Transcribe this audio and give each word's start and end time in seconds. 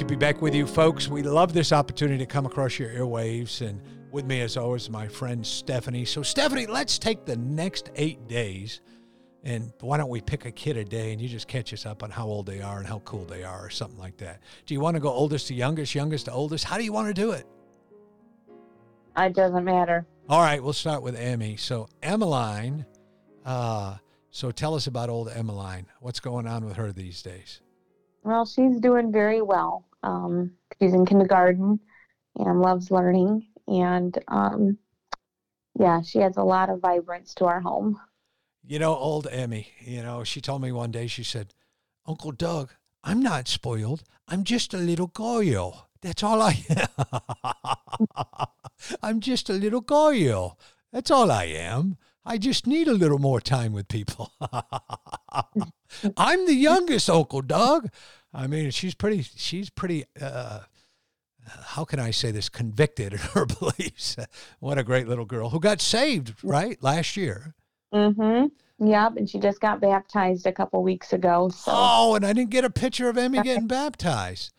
To 0.00 0.06
be 0.06 0.16
back 0.16 0.40
with 0.40 0.54
you, 0.54 0.66
folks. 0.66 1.08
We 1.08 1.22
love 1.22 1.52
this 1.52 1.72
opportunity 1.72 2.16
to 2.16 2.26
come 2.26 2.46
across 2.46 2.78
your 2.78 2.88
airwaves. 2.88 3.60
And 3.60 3.82
with 4.10 4.24
me, 4.24 4.40
as 4.40 4.56
always, 4.56 4.88
my 4.88 5.06
friend 5.06 5.46
Stephanie. 5.46 6.06
So, 6.06 6.22
Stephanie, 6.22 6.64
let's 6.64 6.98
take 6.98 7.26
the 7.26 7.36
next 7.36 7.90
eight 7.96 8.26
days 8.26 8.80
and 9.44 9.74
why 9.80 9.98
don't 9.98 10.08
we 10.08 10.22
pick 10.22 10.46
a 10.46 10.50
kid 10.50 10.78
a 10.78 10.84
day 10.84 11.12
and 11.12 11.20
you 11.20 11.28
just 11.28 11.48
catch 11.48 11.74
us 11.74 11.84
up 11.84 12.02
on 12.02 12.08
how 12.08 12.24
old 12.24 12.46
they 12.46 12.62
are 12.62 12.78
and 12.78 12.86
how 12.86 13.00
cool 13.00 13.26
they 13.26 13.44
are 13.44 13.66
or 13.66 13.68
something 13.68 13.98
like 13.98 14.16
that? 14.16 14.40
Do 14.64 14.72
you 14.72 14.80
want 14.80 14.94
to 14.94 15.00
go 15.00 15.10
oldest 15.10 15.48
to 15.48 15.54
youngest, 15.54 15.94
youngest 15.94 16.24
to 16.24 16.32
oldest? 16.32 16.64
How 16.64 16.78
do 16.78 16.84
you 16.84 16.94
want 16.94 17.08
to 17.08 17.14
do 17.14 17.32
it? 17.32 17.44
It 19.18 19.34
doesn't 19.34 19.64
matter. 19.64 20.06
All 20.30 20.40
right, 20.40 20.62
we'll 20.62 20.72
start 20.72 21.02
with 21.02 21.14
Emmy. 21.14 21.56
So, 21.56 21.90
Emmeline, 22.02 22.86
uh, 23.44 23.96
so 24.30 24.50
tell 24.50 24.74
us 24.74 24.86
about 24.86 25.10
old 25.10 25.28
Emmeline. 25.28 25.88
What's 26.00 26.20
going 26.20 26.46
on 26.46 26.64
with 26.64 26.76
her 26.76 26.90
these 26.90 27.22
days? 27.22 27.60
Well, 28.22 28.46
she's 28.46 28.80
doing 28.80 29.12
very 29.12 29.42
well. 29.42 29.84
Um, 30.02 30.52
she's 30.78 30.94
in 30.94 31.06
kindergarten 31.06 31.80
and 32.36 32.60
loves 32.60 32.90
learning. 32.90 33.46
And 33.66 34.16
um, 34.28 34.78
yeah, 35.78 36.02
she 36.02 36.20
adds 36.20 36.36
a 36.36 36.42
lot 36.42 36.70
of 36.70 36.80
vibrance 36.80 37.34
to 37.34 37.46
our 37.46 37.60
home. 37.60 38.00
You 38.66 38.78
know, 38.78 38.94
old 38.94 39.26
Emmy, 39.30 39.68
you 39.80 40.02
know, 40.02 40.22
she 40.24 40.40
told 40.40 40.62
me 40.62 40.70
one 40.70 40.90
day, 40.90 41.06
she 41.06 41.24
said, 41.24 41.54
Uncle 42.06 42.32
Doug, 42.32 42.70
I'm 43.02 43.22
not 43.22 43.48
spoiled. 43.48 44.02
I'm 44.28 44.44
just 44.44 44.74
a 44.74 44.78
little 44.78 45.06
girl. 45.06 45.88
That's 46.02 46.22
all 46.22 46.40
I 46.42 46.64
am. 46.68 48.46
I'm 49.02 49.20
just 49.20 49.48
a 49.50 49.54
little 49.54 49.80
girl. 49.80 50.58
That's 50.92 51.10
all 51.10 51.30
I 51.30 51.44
am. 51.44 51.96
I 52.24 52.36
just 52.38 52.66
need 52.66 52.88
a 52.88 52.92
little 52.92 53.18
more 53.18 53.40
time 53.40 53.72
with 53.72 53.88
people. 53.88 54.32
I'm 56.16 56.46
the 56.46 56.54
youngest, 56.54 57.08
Uncle 57.08 57.42
Doug. 57.42 57.88
I 58.32 58.46
mean, 58.46 58.70
she's 58.70 58.94
pretty. 58.94 59.22
She's 59.22 59.70
pretty. 59.70 60.04
Uh, 60.20 60.60
how 61.46 61.84
can 61.84 61.98
I 61.98 62.10
say 62.10 62.30
this? 62.30 62.48
Convicted 62.48 63.12
in 63.12 63.18
her 63.18 63.46
beliefs. 63.60 64.16
what 64.60 64.78
a 64.78 64.84
great 64.84 65.08
little 65.08 65.24
girl 65.24 65.50
who 65.50 65.60
got 65.60 65.80
saved 65.80 66.34
right 66.42 66.80
last 66.82 67.16
year. 67.16 67.54
Mm-hmm. 67.92 68.86
Yep, 68.86 69.16
and 69.16 69.28
she 69.28 69.38
just 69.38 69.60
got 69.60 69.80
baptized 69.80 70.46
a 70.46 70.52
couple 70.52 70.82
weeks 70.82 71.12
ago. 71.12 71.50
So. 71.50 71.72
Oh, 71.74 72.14
and 72.14 72.24
I 72.24 72.32
didn't 72.32 72.50
get 72.50 72.64
a 72.64 72.70
picture 72.70 73.08
of 73.08 73.18
Emmy 73.18 73.42
getting 73.42 73.66
baptized. 73.66 74.52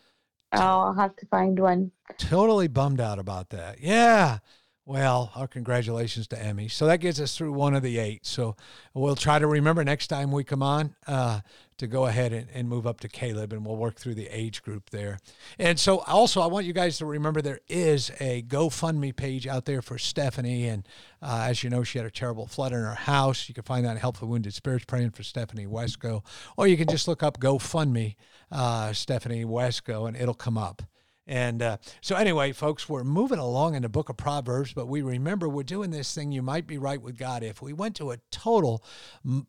Oh, 0.54 0.60
I'll 0.60 0.94
have 0.94 1.16
to 1.16 1.26
find 1.28 1.58
one. 1.58 1.92
Totally 2.18 2.68
bummed 2.68 3.00
out 3.00 3.20
about 3.20 3.50
that. 3.52 3.80
Yeah. 3.80 4.40
Well, 4.86 5.32
our 5.36 5.48
congratulations 5.48 6.28
to 6.28 6.42
Emmy. 6.42 6.68
So 6.68 6.86
that 6.88 6.98
gets 6.98 7.20
us 7.20 7.38
through 7.38 7.54
one 7.54 7.74
of 7.74 7.84
the 7.84 7.98
eight. 7.98 8.26
So 8.26 8.56
we'll 8.94 9.16
try 9.16 9.40
to 9.40 9.48
remember 9.48 9.84
next 9.84 10.08
time 10.08 10.32
we 10.32 10.44
come 10.44 10.62
on 10.62 10.96
uh, 11.08 11.42
to 11.82 11.88
go 11.88 12.06
ahead 12.06 12.32
and, 12.32 12.48
and 12.54 12.70
move 12.70 12.86
up 12.86 13.00
to 13.00 13.08
Caleb 13.08 13.52
and 13.52 13.66
we'll 13.66 13.76
work 13.76 13.96
through 13.96 14.14
the 14.14 14.28
age 14.28 14.62
group 14.62 14.92
there. 14.92 15.18
And 15.58 15.80
so 15.80 16.00
also, 16.00 16.40
I 16.40 16.46
want 16.46 16.68
you 16.68 16.74
guys 16.74 17.00
to 17.00 17.08
remember 17.08 17.42
there 17.42 17.60
is 17.68 18.12
a 18.20 18.44
GoFundMe 18.44 19.16
page 19.16 19.48
out 19.48 19.66
there 19.66 19.82
for 19.82 19.98
Stephanie. 19.98 20.68
And 20.68 20.88
uh, 21.24 21.46
as 21.48 21.64
you 21.64 21.72
know, 21.72 21.84
she 21.84 21.98
had 21.98 22.06
a 22.06 22.12
terrible 22.12 22.46
flood 22.46 22.72
in 22.72 22.80
her 22.80 22.94
house. 22.94 23.50
You 23.50 23.56
can 23.56 23.64
find 23.64 23.84
that 23.86 23.98
Help 23.98 24.18
for 24.18 24.28
Wounded 24.28 24.54
Spirits 24.54 24.86
praying 24.86 25.10
for 25.12 25.24
Stephanie 25.24 25.66
Wesco. 25.66 26.24
Or 26.56 26.68
you 26.68 26.78
can 26.78 26.88
just 26.88 27.08
look 27.08 27.24
up 27.24 27.40
GoFundMe 27.40 28.16
uh, 28.52 28.94
Stephanie 28.94 29.44
Wesco 29.44 30.08
and 30.08 30.16
it'll 30.16 30.34
come 30.36 30.58
up. 30.58 30.84
And 31.32 31.62
uh, 31.62 31.78
so, 32.02 32.18
anyway, 32.18 32.52
folks, 32.52 32.90
we're 32.90 33.06
moving 33.06 33.40
along 33.40 33.76
in 33.76 33.84
the 33.84 33.90
book 33.90 34.10
of 34.10 34.18
Proverbs, 34.18 34.74
but 34.74 34.90
we 34.90 35.02
remember 35.02 35.48
we're 35.48 35.64
doing 35.64 35.90
this 35.90 36.14
thing. 36.14 36.34
You 36.34 36.42
might 36.42 36.68
be 36.68 36.78
right 36.78 37.02
with 37.02 37.18
God. 37.18 37.42
If 37.42 37.62
we 37.62 37.72
went 37.72 37.96
to 37.96 38.12
a 38.12 38.18
total 38.32 38.84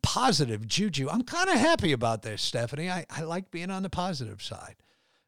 positive 0.00 0.64
juju, 0.68 1.08
I'm 1.10 1.24
kind 1.24 1.50
of 1.50 1.56
happy 1.56 1.90
about 1.90 2.22
this, 2.22 2.40
Stephanie. 2.40 2.88
I, 2.88 3.04
I 3.10 3.22
like 3.22 3.50
being 3.50 3.72
on 3.72 3.82
the 3.82 3.90
positive 3.90 4.40
side. 4.40 4.76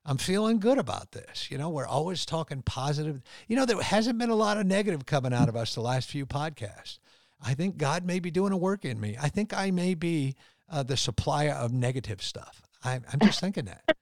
I'm 0.04 0.16
feeling 0.16 0.60
good 0.60 0.78
about 0.78 1.10
this. 1.10 1.50
You 1.50 1.58
know, 1.58 1.70
we're 1.70 1.88
always 1.88 2.24
talking 2.24 2.62
positive. 2.62 3.20
You 3.48 3.56
know, 3.56 3.66
there 3.66 3.82
hasn't 3.82 4.20
been 4.20 4.30
a 4.30 4.36
lot 4.36 4.56
of 4.56 4.64
negative 4.64 5.06
coming 5.06 5.34
out 5.34 5.48
of 5.48 5.56
us 5.56 5.74
the 5.74 5.80
last 5.80 6.08
few 6.08 6.24
podcasts. 6.24 7.00
I 7.42 7.54
think 7.54 7.78
God 7.78 8.04
may 8.04 8.20
be 8.20 8.30
doing 8.30 8.52
a 8.52 8.56
work 8.56 8.84
in 8.84 9.00
me. 9.00 9.16
I 9.20 9.28
think 9.28 9.52
I 9.52 9.72
may 9.72 9.94
be 9.94 10.36
uh, 10.70 10.84
the 10.84 10.96
supplier 10.96 11.54
of 11.54 11.72
negative 11.72 12.22
stuff. 12.22 12.62
I, 12.84 13.00
I'm 13.12 13.18
just 13.24 13.40
thinking 13.40 13.64
that. 13.64 13.96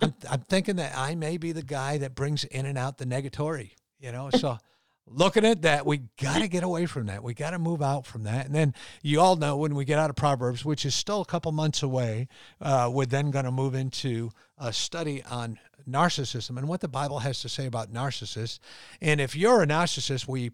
I'm, 0.00 0.14
I'm 0.30 0.40
thinking 0.40 0.76
that 0.76 0.96
I 0.96 1.14
may 1.14 1.36
be 1.36 1.52
the 1.52 1.62
guy 1.62 1.98
that 1.98 2.14
brings 2.14 2.44
in 2.44 2.66
and 2.66 2.76
out 2.76 2.98
the 2.98 3.06
negatory, 3.06 3.72
you 3.98 4.12
know. 4.12 4.30
So 4.30 4.58
looking 5.06 5.44
at 5.44 5.62
that, 5.62 5.86
we 5.86 6.02
got 6.20 6.38
to 6.38 6.48
get 6.48 6.62
away 6.62 6.86
from 6.86 7.06
that. 7.06 7.22
We 7.22 7.34
got 7.34 7.50
to 7.50 7.58
move 7.58 7.82
out 7.82 8.06
from 8.06 8.24
that. 8.24 8.46
And 8.46 8.54
then 8.54 8.74
you 9.02 9.20
all 9.20 9.36
know 9.36 9.56
when 9.56 9.74
we 9.74 9.84
get 9.84 9.98
out 9.98 10.10
of 10.10 10.16
Proverbs, 10.16 10.64
which 10.64 10.84
is 10.84 10.94
still 10.94 11.20
a 11.20 11.26
couple 11.26 11.52
months 11.52 11.82
away, 11.82 12.28
uh, 12.60 12.90
we're 12.92 13.06
then 13.06 13.30
going 13.30 13.44
to 13.44 13.52
move 13.52 13.74
into 13.74 14.30
a 14.58 14.72
study 14.72 15.22
on 15.24 15.58
narcissism 15.88 16.56
and 16.58 16.68
what 16.68 16.80
the 16.80 16.88
Bible 16.88 17.20
has 17.20 17.40
to 17.42 17.48
say 17.48 17.66
about 17.66 17.92
narcissists. 17.92 18.58
And 19.00 19.20
if 19.20 19.36
you're 19.36 19.62
a 19.62 19.66
narcissist, 19.66 20.26
we 20.26 20.50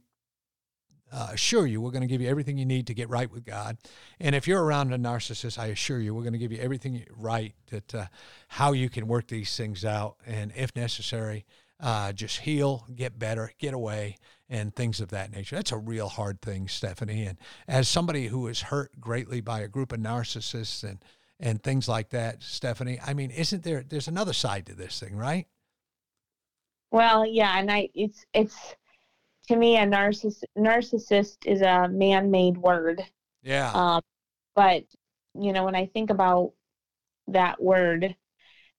uh, 1.12 1.28
assure 1.32 1.66
you 1.66 1.80
we're 1.80 1.90
going 1.90 2.02
to 2.02 2.08
give 2.08 2.20
you 2.20 2.28
everything 2.28 2.56
you 2.56 2.64
need 2.64 2.86
to 2.86 2.94
get 2.94 3.08
right 3.08 3.30
with 3.30 3.44
God. 3.44 3.76
And 4.18 4.34
if 4.34 4.48
you're 4.48 4.62
around 4.62 4.92
a 4.92 4.98
narcissist, 4.98 5.58
I 5.58 5.66
assure 5.66 6.00
you 6.00 6.14
we're 6.14 6.22
going 6.22 6.32
to 6.32 6.38
give 6.38 6.52
you 6.52 6.58
everything 6.58 7.04
right 7.16 7.54
that 7.70 7.94
uh, 7.94 8.06
how 8.48 8.72
you 8.72 8.88
can 8.88 9.06
work 9.06 9.28
these 9.28 9.56
things 9.56 9.84
out, 9.84 10.16
and 10.26 10.52
if 10.56 10.74
necessary, 10.74 11.44
uh, 11.80 12.12
just 12.12 12.40
heal, 12.40 12.86
get 12.94 13.18
better, 13.18 13.52
get 13.58 13.74
away, 13.74 14.16
and 14.48 14.74
things 14.74 15.00
of 15.00 15.08
that 15.10 15.32
nature. 15.32 15.56
That's 15.56 15.72
a 15.72 15.78
real 15.78 16.08
hard 16.08 16.40
thing, 16.40 16.68
Stephanie. 16.68 17.24
And 17.26 17.38
as 17.66 17.88
somebody 17.88 18.28
who 18.28 18.46
is 18.46 18.62
hurt 18.62 19.00
greatly 19.00 19.40
by 19.40 19.60
a 19.60 19.68
group 19.68 19.92
of 19.92 20.00
narcissists 20.00 20.84
and 20.84 21.04
and 21.40 21.60
things 21.60 21.88
like 21.88 22.10
that, 22.10 22.40
Stephanie, 22.40 23.00
I 23.04 23.14
mean, 23.14 23.32
isn't 23.32 23.64
there? 23.64 23.82
There's 23.82 24.06
another 24.06 24.32
side 24.32 24.64
to 24.66 24.74
this 24.76 25.00
thing, 25.00 25.16
right? 25.16 25.48
Well, 26.92 27.26
yeah, 27.26 27.58
and 27.58 27.70
I 27.70 27.88
it's 27.94 28.24
it's 28.32 28.76
to 29.48 29.56
me, 29.56 29.76
a 29.76 29.86
narciss- 29.86 30.44
narcissist 30.56 31.46
is 31.46 31.62
a 31.62 31.88
man 31.88 32.30
made 32.30 32.56
word. 32.56 33.02
Yeah. 33.42 33.72
Um, 33.72 34.02
but, 34.54 34.84
you 35.34 35.52
know, 35.52 35.64
when 35.64 35.74
I 35.74 35.86
think 35.86 36.10
about 36.10 36.52
that 37.28 37.62
word, 37.62 38.14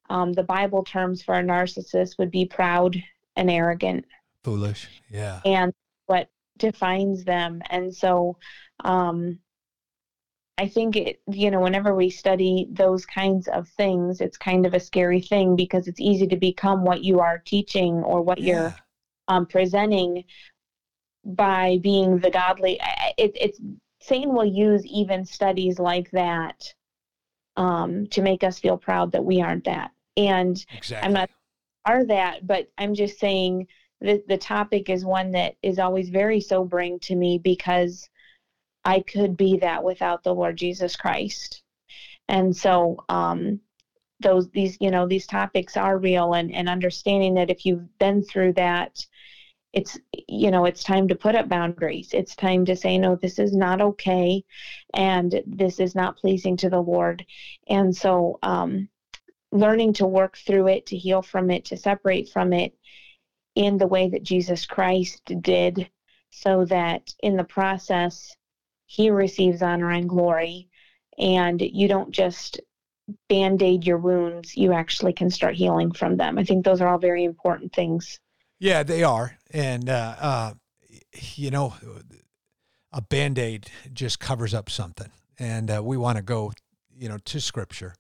um, 0.10 0.34
the 0.34 0.44
Bible 0.44 0.84
terms 0.84 1.24
for 1.24 1.36
a 1.36 1.44
narcissist 1.44 2.18
would 2.18 2.32
be 2.32 2.46
proud 2.46 2.96
and 3.36 3.50
arrogant. 3.50 4.06
Foolish. 4.44 4.88
Yeah. 5.10 5.42
And 5.46 5.74
what 6.06 6.30
defines 6.58 7.24
them. 7.24 7.62
And 7.70 7.94
so, 7.94 8.38
um, 8.84 9.40
I 10.58 10.68
think 10.68 10.96
it, 10.96 11.20
you 11.28 11.50
know, 11.50 11.62
whenever 11.62 11.96
we 11.96 12.12
study 12.12 12.68
those 12.72 13.06
kinds 13.06 13.48
of 13.48 13.68
things, 13.70 14.22
it's 14.22 14.38
kind 14.38 14.66
of 14.66 14.76
a 14.76 14.80
scary 14.80 15.20
thing 15.20 15.56
because 15.56 15.88
it's 15.88 16.00
easy 16.00 16.28
to 16.28 16.38
become 16.38 16.84
what 16.84 17.04
you 17.04 17.20
are 17.22 17.40
teaching 17.40 17.96
or 17.96 18.22
what 18.22 18.40
yeah. 18.40 18.54
you're 18.54 18.76
um, 19.28 19.46
presenting 19.48 20.24
by 21.26 21.80
being 21.82 22.20
the 22.20 22.30
godly. 22.30 22.80
It, 23.18 23.32
it's 23.40 23.60
Satan 24.02 24.34
will 24.34 24.46
use 24.46 24.86
even 24.86 25.26
studies 25.26 25.80
like 25.80 26.12
that 26.12 26.74
um, 27.56 28.08
to 28.08 28.22
make 28.22 28.44
us 28.44 28.60
feel 28.60 28.78
proud 28.78 29.12
that 29.12 29.24
we 29.24 29.42
aren't 29.42 29.66
that. 29.66 29.92
And 30.18 30.64
exactly. 30.74 31.08
I'm 31.08 31.14
not 31.14 31.30
are 31.86 32.06
that, 32.06 32.48
but 32.48 32.68
I'm 32.78 32.94
just 32.94 33.20
saying 33.20 33.68
that 34.02 34.28
the 34.28 34.38
topic 34.38 34.90
is 34.90 35.06
one 35.06 35.32
that 35.32 35.56
is 35.62 35.80
always 35.80 36.10
very 36.10 36.40
sobering 36.40 37.00
to 37.02 37.16
me 37.16 37.38
because 37.38 38.10
I 38.86 39.02
could 39.02 39.38
be 39.38 39.58
that 39.58 39.84
without 39.84 40.24
the 40.24 40.34
Lord 40.34 40.58
Jesus 40.58 40.96
Christ. 40.96 41.62
And 42.30 42.56
so 42.56 42.98
um, 43.10 43.60
those 44.20 44.50
these 44.50 44.78
you 44.80 44.92
know 44.92 45.08
these 45.08 45.28
topics 45.28 45.78
are 45.78 45.98
real 45.98 46.34
and, 46.34 46.54
and 46.54 46.70
understanding 46.70 47.34
that 47.36 47.50
if 47.50 47.66
you've 47.66 47.98
been 48.00 48.24
through 48.24 48.54
that 48.54 49.06
it's 49.74 49.98
you 50.28 50.52
know 50.52 50.66
it's 50.66 50.84
time 50.84 51.08
to 51.08 51.16
put 51.16 51.36
up 51.36 51.50
boundaries 51.50 52.10
it's 52.14 52.36
time 52.36 52.66
to 52.66 52.76
say 52.76 52.98
no 52.98 53.16
this 53.16 53.40
is 53.40 53.54
not 53.54 53.82
okay 53.82 54.44
and 54.94 55.42
this 55.46 55.80
is 55.80 55.96
not 55.96 56.18
pleasing 56.18 56.56
to 56.58 56.70
the 56.70 56.82
lord 56.82 57.26
and 57.68 57.96
so 57.96 58.38
um 58.44 58.88
learning 59.54 59.94
to 59.94 60.06
work 60.06 60.36
through 60.38 60.68
it, 60.68 60.88
to 60.88 60.98
heal 60.98 61.22
from 61.22 61.52
it, 61.52 61.66
to 61.66 61.78
separate 61.78 62.28
from 62.30 62.52
it 62.54 62.74
in 63.56 63.78
the 63.78 63.88
way 63.88 64.10
that 64.10 64.24
Jesus 64.24 64.66
Christ 64.66 65.22
did, 65.42 65.90
so 66.32 66.66
that 66.66 67.14
in 67.22 67.38
the 67.38 67.44
process, 67.44 68.36
he 68.88 69.12
receives 69.12 69.62
honor 69.62 69.92
and 69.92 70.10
glory. 70.10 70.68
And 71.20 71.62
you 71.62 71.88
don't 71.88 72.12
just 72.12 72.60
band 73.30 73.62
aid 73.62 73.86
your 73.86 74.00
wounds, 74.00 74.58
you 74.58 74.74
actually 74.74 75.14
can 75.14 75.30
start 75.30 75.56
healing 75.56 75.92
from 75.92 76.18
them. 76.18 76.40
I 76.40 76.44
think 76.44 76.66
those 76.66 76.82
are 76.82 76.88
all 76.88 76.98
very 76.98 77.24
important 77.24 77.74
things. 77.74 78.20
Yeah, 78.64 78.84
they 78.84 79.04
are. 79.04 79.38
And, 79.52 79.90
uh, 79.90 80.16
uh, 80.18 80.54
you 81.26 81.52
know, 81.52 81.74
a 82.94 83.02
band 83.02 83.38
aid 83.38 83.70
just 83.92 84.22
covers 84.22 84.54
up 84.54 84.70
something. 84.70 85.12
And 85.38 85.70
uh, 85.70 85.84
we 85.84 85.98
want 85.98 86.16
to 86.16 86.22
go, 86.22 86.54
you 86.98 87.10
know, 87.10 87.18
to 87.26 87.42
scripture 87.42 87.94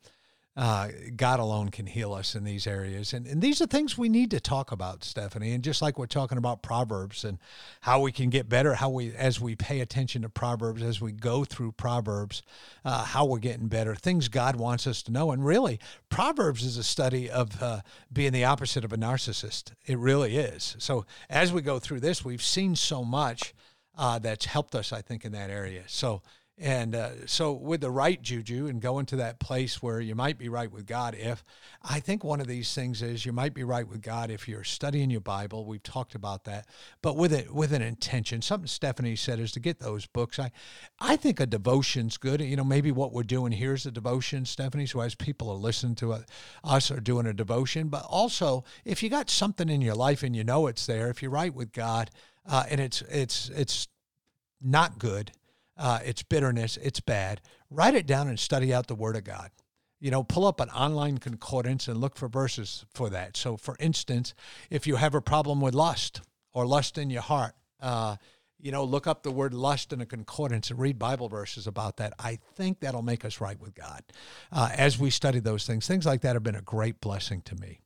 uh, 0.55 0.89
God 1.15 1.39
alone 1.39 1.69
can 1.69 1.87
heal 1.87 2.13
us 2.13 2.35
in 2.35 2.43
these 2.43 2.67
areas. 2.67 3.13
And, 3.13 3.25
and 3.25 3.41
these 3.41 3.59
are 3.59 3.65
things 3.65 3.97
we 3.97 4.07
need 4.07 4.29
to 4.31 4.39
talk 4.39 4.71
about, 4.71 5.03
Stephanie. 5.03 5.51
And 5.53 5.63
just 5.63 5.81
like 5.81 5.97
we're 5.97 6.05
talking 6.05 6.37
about 6.37 6.61
Proverbs 6.61 7.23
and 7.23 7.39
how 7.81 8.01
we 8.01 8.11
can 8.11 8.29
get 8.29 8.49
better, 8.49 8.75
how 8.75 8.89
we, 8.89 9.15
as 9.15 9.41
we 9.41 9.55
pay 9.55 9.79
attention 9.79 10.21
to 10.21 10.29
Proverbs, 10.29 10.83
as 10.83 11.01
we 11.01 11.11
go 11.11 11.43
through 11.43 11.71
Proverbs, 11.71 12.43
uh, 12.85 13.03
how 13.03 13.25
we're 13.25 13.39
getting 13.39 13.67
better, 13.67 13.95
things 13.95 14.27
God 14.27 14.55
wants 14.55 14.85
us 14.85 15.01
to 15.03 15.11
know. 15.11 15.31
And 15.31 15.43
really, 15.43 15.79
Proverbs 16.09 16.63
is 16.63 16.77
a 16.77 16.83
study 16.83 17.31
of 17.31 17.61
uh, 17.61 17.81
being 18.11 18.31
the 18.31 18.45
opposite 18.45 18.85
of 18.85 18.93
a 18.93 18.97
narcissist. 18.97 19.71
It 19.87 19.97
really 19.97 20.37
is. 20.37 20.75
So 20.77 21.05
as 21.31 21.51
we 21.51 21.63
go 21.63 21.79
through 21.79 22.01
this, 22.01 22.23
we've 22.23 22.43
seen 22.43 22.75
so 22.75 23.03
much 23.03 23.55
uh, 23.97 24.19
that's 24.19 24.45
helped 24.45 24.75
us, 24.75 24.93
I 24.93 25.01
think, 25.01 25.25
in 25.25 25.31
that 25.33 25.49
area. 25.49 25.83
So, 25.87 26.21
and 26.59 26.95
uh, 26.95 27.25
so, 27.25 27.51
with 27.51 27.81
the 27.81 27.89
right 27.89 28.21
juju 28.21 28.67
and 28.67 28.79
going 28.79 29.07
to 29.07 29.15
that 29.15 29.39
place 29.39 29.81
where 29.81 29.99
you 29.99 30.13
might 30.13 30.37
be 30.37 30.49
right 30.49 30.71
with 30.71 30.85
God, 30.85 31.15
if 31.15 31.43
I 31.81 31.99
think 31.99 32.23
one 32.23 32.39
of 32.39 32.45
these 32.45 32.71
things 32.75 33.01
is 33.01 33.25
you 33.25 33.33
might 33.33 33.55
be 33.55 33.63
right 33.63 33.87
with 33.87 34.03
God 34.03 34.29
if 34.29 34.47
you're 34.47 34.63
studying 34.63 35.09
your 35.09 35.21
Bible. 35.21 35.65
We've 35.65 35.81
talked 35.81 36.13
about 36.13 36.43
that, 36.43 36.67
but 37.01 37.17
with 37.17 37.33
it 37.33 37.51
with 37.51 37.73
an 37.73 37.81
intention. 37.81 38.43
Something 38.43 38.67
Stephanie 38.67 39.15
said 39.15 39.39
is 39.39 39.51
to 39.53 39.59
get 39.59 39.79
those 39.79 40.05
books. 40.05 40.37
I, 40.37 40.51
I 40.99 41.15
think 41.15 41.39
a 41.39 41.47
devotion's 41.47 42.17
good. 42.17 42.39
You 42.39 42.55
know, 42.55 42.63
maybe 42.63 42.91
what 42.91 43.13
we're 43.13 43.23
doing 43.23 43.51
here 43.51 43.73
is 43.73 43.87
a 43.87 43.91
devotion, 43.91 44.45
Stephanie. 44.45 44.85
So 44.85 44.99
as 44.99 45.15
people 45.15 45.49
are 45.49 45.55
listening 45.55 45.95
to 45.95 46.23
us 46.63 46.91
are 46.91 46.99
doing 46.99 47.25
a 47.25 47.33
devotion, 47.33 47.87
but 47.87 48.03
also 48.03 48.63
if 48.85 49.01
you 49.01 49.09
got 49.09 49.31
something 49.31 49.69
in 49.69 49.81
your 49.81 49.95
life 49.95 50.21
and 50.21 50.35
you 50.35 50.43
know 50.43 50.67
it's 50.67 50.85
there, 50.85 51.09
if 51.09 51.23
you're 51.23 51.31
right 51.31 51.53
with 51.53 51.73
God, 51.73 52.11
uh, 52.45 52.65
and 52.69 52.79
it's 52.79 53.01
it's 53.09 53.49
it's 53.49 53.87
not 54.61 54.99
good 54.99 55.31
uh, 55.77 55.99
it's 56.05 56.23
bitterness, 56.23 56.77
it's 56.77 56.99
bad. 56.99 57.41
Write 57.69 57.95
it 57.95 58.05
down 58.05 58.27
and 58.27 58.39
study 58.39 58.73
out 58.73 58.87
the 58.87 58.95
Word 58.95 59.15
of 59.15 59.23
God. 59.23 59.51
You 59.99 60.11
know, 60.11 60.23
pull 60.23 60.45
up 60.45 60.59
an 60.59 60.69
online 60.69 61.17
concordance 61.17 61.87
and 61.87 61.99
look 61.99 62.15
for 62.17 62.27
verses 62.27 62.85
for 62.93 63.09
that. 63.09 63.37
So, 63.37 63.55
for 63.55 63.77
instance, 63.79 64.33
if 64.69 64.85
you 64.85 64.97
have 64.97 65.15
a 65.15 65.21
problem 65.21 65.61
with 65.61 65.73
lust 65.73 66.21
or 66.51 66.65
lust 66.65 66.97
in 66.97 67.09
your 67.09 67.21
heart, 67.21 67.53
uh, 67.79 68.17
you 68.59 68.71
know, 68.71 68.83
look 68.85 69.07
up 69.07 69.23
the 69.23 69.31
word 69.31 69.53
lust 69.53 69.91
in 69.91 69.99
a 69.99 70.05
concordance 70.05 70.69
and 70.71 70.79
read 70.79 70.97
Bible 70.97 71.27
verses 71.27 71.67
about 71.67 71.97
that. 71.97 72.13
I 72.17 72.39
think 72.55 72.79
that'll 72.79 73.01
make 73.01 73.25
us 73.25 73.41
right 73.41 73.59
with 73.59 73.75
God 73.75 74.03
uh, 74.51 74.69
as 74.75 74.97
we 74.97 75.09
study 75.09 75.39
those 75.39 75.65
things. 75.65 75.85
Things 75.85 76.05
like 76.05 76.21
that 76.21 76.35
have 76.35 76.43
been 76.43 76.55
a 76.55 76.61
great 76.61 77.01
blessing 77.01 77.41
to 77.41 77.55
me. 77.55 77.79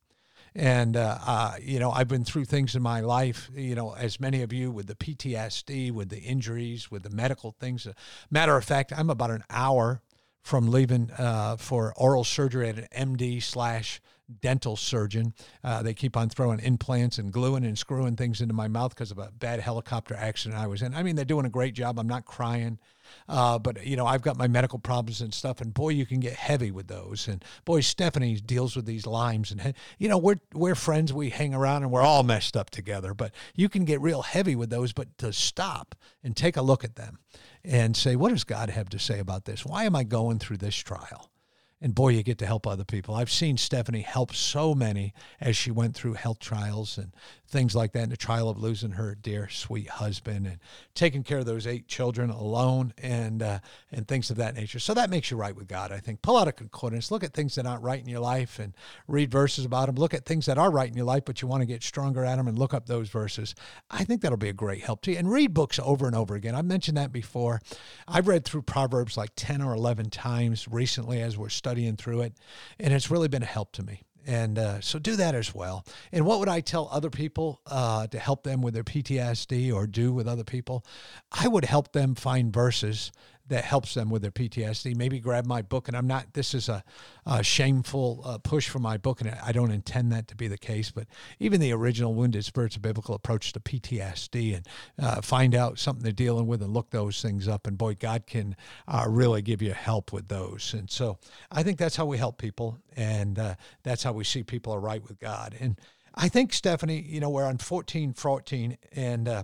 And, 0.55 0.97
uh, 0.97 1.17
uh, 1.25 1.53
you 1.61 1.79
know, 1.79 1.91
I've 1.91 2.07
been 2.07 2.23
through 2.23 2.45
things 2.45 2.75
in 2.75 2.81
my 2.81 3.01
life, 3.01 3.49
you 3.53 3.75
know, 3.75 3.94
as 3.94 4.19
many 4.19 4.41
of 4.41 4.51
you 4.51 4.71
with 4.71 4.88
the 4.88 4.95
PTSD, 4.95 5.91
with 5.91 6.09
the 6.09 6.19
injuries, 6.19 6.89
with 6.89 7.03
the 7.03 7.09
medical 7.09 7.55
things. 7.59 7.88
Matter 8.31 8.57
of 8.57 8.63
fact, 8.65 8.91
I'm 8.95 9.09
about 9.09 9.31
an 9.31 9.44
hour 9.49 10.01
from 10.41 10.71
leaving 10.71 11.11
uh, 11.17 11.57
for 11.57 11.94
oral 11.97 12.23
surgery 12.23 12.69
at 12.69 12.77
an 12.77 13.15
MD 13.15 13.44
slash 13.44 14.01
dental 14.41 14.75
surgeon. 14.75 15.33
Uh, 15.63 15.81
they 15.83 15.94
keep 15.94 16.17
on 16.17 16.29
throwing 16.29 16.59
implants 16.59 17.17
and 17.17 17.31
gluing 17.31 17.65
and 17.65 17.77
screwing 17.77 18.15
things 18.15 18.41
into 18.41 18.53
my 18.53 18.67
mouth 18.67 18.93
because 18.93 19.11
of 19.11 19.17
a 19.17 19.31
bad 19.38 19.59
helicopter 19.59 20.15
accident 20.15 20.59
I 20.59 20.67
was 20.67 20.81
in. 20.81 20.93
I 20.93 21.03
mean, 21.03 21.15
they're 21.15 21.25
doing 21.25 21.45
a 21.45 21.50
great 21.50 21.73
job. 21.73 22.00
I'm 22.00 22.07
not 22.07 22.25
crying. 22.25 22.79
Uh, 23.27 23.59
but 23.59 23.86
you 23.86 23.95
know, 23.95 24.06
I've 24.06 24.21
got 24.21 24.38
my 24.38 24.48
medical 24.48 24.80
problems 24.80 25.21
and 25.21 25.33
stuff, 25.33 25.62
and 25.62 25.74
boy, 25.74 25.89
you 25.89 26.06
can 26.06 26.19
get 26.19 26.33
heavy 26.33 26.71
with 26.71 26.88
those. 26.88 27.27
And 27.27 27.44
boy, 27.65 27.81
Stephanie 27.81 28.36
deals 28.36 28.75
with 28.75 28.86
these 28.86 29.06
limes, 29.06 29.51
and 29.51 29.74
you 29.98 30.09
know, 30.09 30.18
we're 30.18 30.39
we're 30.54 30.75
friends. 30.75 31.13
We 31.13 31.30
hang 31.30 31.54
around, 31.54 31.83
and 31.83 31.92
we're 31.92 32.01
all 32.01 32.24
messed 32.24 32.57
up 32.57 32.69
together. 32.69 33.13
But 33.13 33.33
you 33.56 33.69
can 33.69 33.86
get 33.86 34.01
real 34.01 34.21
heavy 34.21 34.56
with 34.56 34.69
those. 34.69 34.94
But 34.94 35.18
to 35.19 35.33
stop 35.33 35.95
and 36.24 36.36
take 36.36 36.57
a 36.57 36.62
look 36.62 36.83
at 36.83 36.95
them, 36.95 37.19
and 37.63 37.95
say, 37.95 38.15
what 38.15 38.30
does 38.30 38.44
God 38.44 38.69
have 38.69 38.89
to 38.89 39.00
say 39.00 39.19
about 39.19 39.45
this? 39.45 39.65
Why 39.65 39.83
am 39.83 39.95
I 39.95 40.03
going 40.03 40.39
through 40.39 40.57
this 40.57 40.75
trial? 40.75 41.30
And 41.79 41.94
boy, 41.94 42.09
you 42.09 42.24
get 42.24 42.39
to 42.39 42.45
help 42.45 42.65
other 42.65 42.83
people. 42.83 43.13
I've 43.15 43.31
seen 43.31 43.57
Stephanie 43.57 44.01
help 44.01 44.33
so 44.33 44.74
many 44.74 45.13
as 45.39 45.56
she 45.56 45.69
went 45.69 45.94
through 45.95 46.13
health 46.13 46.39
trials 46.39 46.97
and 46.97 47.12
things 47.50 47.75
like 47.75 47.94
that, 47.94 48.03
and 48.03 48.12
the 48.12 48.18
trial 48.18 48.50
of 48.50 48.57
losing 48.57 48.91
her 48.91 49.15
dear, 49.15 49.47
sweet 49.47 49.88
husband, 49.88 50.45
and 50.45 50.57
taking 50.95 51.24
care 51.24 51.38
of 51.38 51.45
those 51.45 51.65
eight 51.65 51.88
children 51.88 52.29
alone, 52.29 52.94
and 52.97 53.41
uh, 53.41 53.59
and 53.91 54.07
things 54.07 54.29
of 54.29 54.38
that 54.38 54.56
nature. 54.56 54.79
So 54.79 54.94
that 54.95 55.09
makes 55.09 55.31
you 55.31 55.38
right 55.38 55.56
with 55.56 55.68
God. 55.68 55.91
I 55.91 56.00
think. 56.00 56.21
Pull 56.21 56.35
out 56.35 56.47
a 56.47 56.51
concordance, 56.51 57.12
look 57.12 57.24
at 57.24 57.33
things 57.33 57.56
that 57.56 57.65
aren't 57.65 57.83
right 57.83 58.01
in 58.01 58.09
your 58.09 58.19
life, 58.19 58.59
and 58.59 58.74
read 59.07 59.31
verses 59.31 59.63
about 59.63 59.85
them. 59.85 59.95
Look 59.95 60.13
at 60.13 60.25
things 60.25 60.45
that 60.47 60.57
are 60.57 60.71
right 60.71 60.89
in 60.89 60.97
your 60.97 61.06
life, 61.06 61.24
but 61.25 61.41
you 61.41 61.47
want 61.47 61.62
to 61.62 61.68
get 61.68 61.83
stronger 61.83 62.25
at 62.25 62.35
them, 62.35 62.47
and 62.47 62.59
look 62.59 62.74
up 62.74 62.88
those 62.88 63.09
verses. 63.09 63.56
I 63.89 64.03
think 64.03 64.21
that'll 64.21 64.38
be 64.38 64.50
a 64.50 64.53
great 64.53 64.83
help 64.83 65.01
to 65.03 65.12
you. 65.12 65.18
And 65.18 65.31
read 65.31 65.53
books 65.53 65.79
over 65.81 66.07
and 66.07 66.15
over 66.15 66.35
again. 66.35 66.56
I've 66.56 66.65
mentioned 66.65 66.97
that 66.97 67.13
before. 67.13 67.62
I've 68.07 68.27
read 68.27 68.44
through 68.44 68.63
Proverbs 68.63 69.15
like 69.15 69.31
ten 69.35 69.62
or 69.62 69.74
eleven 69.74 70.09
times 70.09 70.68
recently 70.68 71.21
as 71.21 71.38
we're 71.38 71.50
studying 71.67 71.97
through 71.97 72.21
it, 72.21 72.33
and 72.79 72.93
it's 72.93 73.11
really 73.11 73.27
been 73.27 73.43
a 73.43 73.47
help 73.47 73.73
to 73.73 73.83
me. 73.83 74.01
And 74.25 74.57
uh, 74.57 74.79
so 74.79 74.99
do 74.99 75.17
that 75.17 75.35
as 75.35 75.53
well. 75.53 75.85
And 76.13 76.25
what 76.25 76.39
would 76.39 76.47
I 76.47 76.61
tell 76.61 76.87
other 76.91 77.09
people 77.09 77.61
uh, 77.65 78.07
to 78.07 78.19
help 78.19 78.43
them 78.43 78.61
with 78.61 78.73
their 78.73 78.85
PTSD 78.85 79.73
or 79.73 79.85
do 79.85 80.13
with 80.13 80.27
other 80.29 80.45
people? 80.45 80.85
I 81.31 81.49
would 81.49 81.65
help 81.65 81.91
them 81.91 82.15
find 82.15 82.53
verses 82.53 83.11
that 83.49 83.63
helps 83.63 83.94
them 83.94 84.09
with 84.09 84.21
their 84.21 84.31
PTSD. 84.31 84.95
Maybe 84.95 85.19
grab 85.19 85.45
my 85.45 85.61
book, 85.61 85.88
and 85.88 85.95
I'm 85.95 86.07
not. 86.07 86.33
This 86.33 86.53
is 86.53 86.69
a, 86.69 86.83
a 87.25 87.44
shameful 87.44 88.21
uh, 88.25 88.38
push 88.39 88.67
for 88.67 88.79
my 88.79 88.97
book, 88.97 89.21
and 89.21 89.29
I 89.44 89.51
don't 89.51 89.71
intend 89.71 90.11
that 90.11 90.27
to 90.29 90.35
be 90.35 90.47
the 90.47 90.57
case. 90.57 90.91
But 90.91 91.07
even 91.39 91.61
the 91.61 91.71
original 91.71 92.13
Wounded 92.13 92.45
Spirits, 92.45 92.75
a 92.75 92.79
biblical 92.79 93.15
approach 93.15 93.53
to 93.53 93.59
PTSD, 93.59 94.55
and 94.55 94.67
uh, 94.99 95.21
find 95.21 95.55
out 95.55 95.79
something 95.79 96.03
they're 96.03 96.11
dealing 96.11 96.47
with, 96.47 96.61
and 96.61 96.73
look 96.73 96.89
those 96.91 97.21
things 97.21 97.47
up. 97.47 97.67
And 97.67 97.77
boy, 97.77 97.95
God 97.95 98.27
can 98.27 98.55
uh, 98.88 99.05
really 99.07 99.41
give 99.41 99.61
you 99.61 99.73
help 99.73 100.11
with 100.11 100.27
those. 100.27 100.73
And 100.73 100.89
so 100.89 101.17
I 101.51 101.63
think 101.63 101.77
that's 101.77 101.95
how 101.95 102.05
we 102.05 102.17
help 102.17 102.38
people, 102.38 102.77
and 102.95 103.39
uh, 103.39 103.55
that's 103.83 104.03
how 104.03 104.11
we 104.11 104.23
see 104.23 104.43
people 104.43 104.73
are 104.73 104.79
right 104.79 105.03
with 105.03 105.19
God. 105.19 105.55
And 105.59 105.79
I 106.13 106.29
think 106.29 106.51
Stephanie, 106.51 107.05
you 107.07 107.19
know, 107.19 107.29
we're 107.29 107.45
on 107.45 107.60
14, 107.60 108.13
14, 108.13 108.77
and 108.93 109.27
uh, 109.27 109.43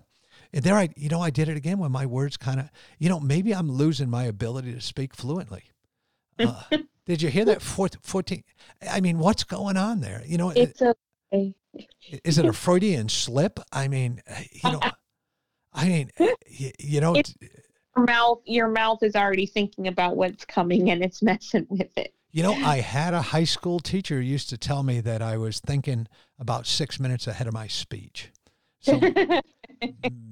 and 0.53 0.63
there 0.63 0.75
I, 0.75 0.89
you 0.95 1.09
know, 1.09 1.19
I 1.19 1.31
did 1.31 1.49
it 1.49 1.57
again 1.57 1.79
when 1.79 1.91
my 1.91 2.05
words 2.05 2.37
kind 2.37 2.59
of, 2.59 2.69
you 2.99 3.09
know, 3.09 3.19
maybe 3.19 3.53
I'm 3.53 3.71
losing 3.71 4.09
my 4.09 4.25
ability 4.25 4.73
to 4.73 4.81
speak 4.81 5.15
fluently. 5.15 5.63
Uh, 6.37 6.61
did 7.05 7.21
you 7.21 7.29
hear 7.29 7.45
that? 7.45 7.61
14. 7.61 8.43
I 8.89 9.01
mean, 9.01 9.17
what's 9.17 9.43
going 9.43 9.77
on 9.77 10.01
there? 10.01 10.21
You 10.25 10.37
know, 10.37 10.51
it's 10.51 10.81
uh, 10.81 10.93
okay. 11.33 11.55
Is 12.23 12.37
it 12.37 12.45
a 12.45 12.53
Freudian 12.53 13.09
slip? 13.09 13.59
I 13.71 13.87
mean, 13.87 14.21
uh, 14.29 14.35
you 14.51 14.71
know, 14.71 14.79
I 15.73 15.87
mean, 15.87 16.11
uh, 16.19 16.27
you, 16.47 16.71
you 16.79 17.01
know, 17.01 17.15
it's, 17.15 17.33
your 17.95 18.05
mouth, 18.05 18.41
your 18.45 18.67
mouth 18.67 19.01
is 19.01 19.15
already 19.15 19.47
thinking 19.47 19.87
about 19.87 20.15
what's 20.15 20.45
coming 20.45 20.91
and 20.91 21.03
it's 21.03 21.21
messing 21.23 21.65
with 21.69 21.97
it. 21.97 22.13
You 22.31 22.41
know, 22.41 22.53
I 22.53 22.77
had 22.77 23.13
a 23.13 23.21
high 23.21 23.43
school 23.43 23.79
teacher 23.79 24.19
used 24.19 24.49
to 24.49 24.57
tell 24.57 24.81
me 24.81 25.01
that 25.01 25.21
I 25.21 25.37
was 25.37 25.59
thinking 25.59 26.07
about 26.39 26.65
six 26.65 26.99
minutes 26.99 27.27
ahead 27.27 27.45
of 27.45 27.53
my 27.53 27.67
speech. 27.67 28.31
So 28.79 28.99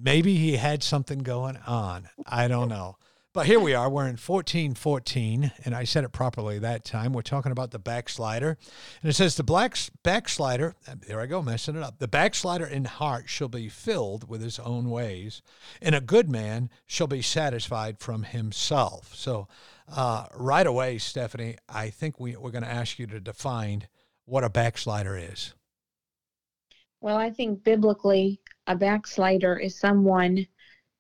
maybe 0.02 0.36
he 0.36 0.58
had 0.58 0.84
something 0.84 1.20
going 1.20 1.58
on. 1.66 2.10
I 2.26 2.48
don't 2.48 2.70
know. 2.70 2.98
But 3.34 3.46
here 3.46 3.62
we 3.62 3.74
are. 3.74 3.90
We're 3.90 4.10
in 4.10 4.18
1414, 4.18 5.54
and 5.64 5.74
I 5.74 5.86
said 5.86 6.04
it 6.04 6.12
properly 6.12 6.60
that 6.60 6.84
time. 6.84 7.14
We're 7.14 7.22
talking 7.22 7.54
about 7.54 7.72
the 7.72 7.80
backslider. 7.80 8.58
And 9.02 9.10
it 9.10 9.14
says, 9.14 9.36
The 9.36 9.44
black, 9.44 9.78
backslider, 10.04 10.76
there 11.08 11.22
I 11.22 11.28
go, 11.28 11.42
messing 11.42 11.78
it 11.78 11.84
up. 11.84 12.00
The 12.00 12.10
backslider 12.10 12.66
in 12.66 12.84
heart 12.84 13.30
shall 13.30 13.48
be 13.48 13.70
filled 13.70 14.28
with 14.28 14.42
his 14.42 14.60
own 14.60 14.90
ways, 14.90 15.42
and 15.82 15.96
a 15.96 16.02
good 16.02 16.30
man 16.30 16.70
shall 16.86 17.08
be 17.08 17.22
satisfied 17.22 18.02
from 18.02 18.24
himself. 18.24 19.16
So, 19.16 19.48
uh, 19.88 20.26
right 20.36 20.68
away, 20.68 20.98
Stephanie, 20.98 21.56
I 21.70 21.90
think 21.90 22.20
we, 22.20 22.36
we're 22.36 22.52
going 22.52 22.66
to 22.66 22.70
ask 22.70 23.00
you 23.00 23.08
to 23.08 23.22
define 23.22 23.88
what 24.26 24.44
a 24.44 24.50
backslider 24.50 25.16
is. 25.16 25.54
Well, 27.00 27.16
I 27.16 27.30
think 27.30 27.64
biblically, 27.64 28.42
a 28.68 28.76
backslider 28.76 29.58
is 29.58 29.78
someone 29.78 30.46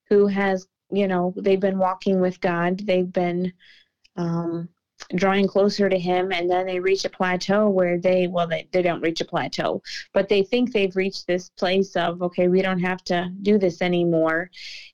who 0.10 0.27
has, 0.27 0.68
you 0.91 1.08
know, 1.08 1.34
they've 1.38 1.60
been 1.60 1.77
walking 1.77 2.20
with 2.20 2.41
God, 2.41 2.80
they've 2.80 3.12
been 3.12 3.53
um, 4.18 4.70
drawing 5.15 5.48
closer 5.48 5.89
to 5.89 5.98
Him, 5.98 6.32
and 6.32 6.50
then 6.50 6.65
they 6.65 6.80
reach 6.80 7.06
a 7.06 7.10
plateau 7.10 7.70
where 7.70 7.98
they, 7.98 8.27
well, 8.27 8.48
they, 8.48 8.68
they 8.72 8.82
don't 8.82 9.01
reach 9.01 9.22
a 9.22 9.25
plateau, 9.25 9.82
but 10.13 10.27
they 10.27 10.44
think 10.44 10.72
they've 10.72 10.96
reached 10.96 11.27
this 11.27 11.50
place 11.50 11.96
of, 11.96 12.22
okay, 12.22 12.48
we 12.48 12.62
don't 12.62 12.80
have 12.80 13.03
to 13.06 13.32
do 13.41 13.58
this 13.58 13.82
anymore. 13.82 14.50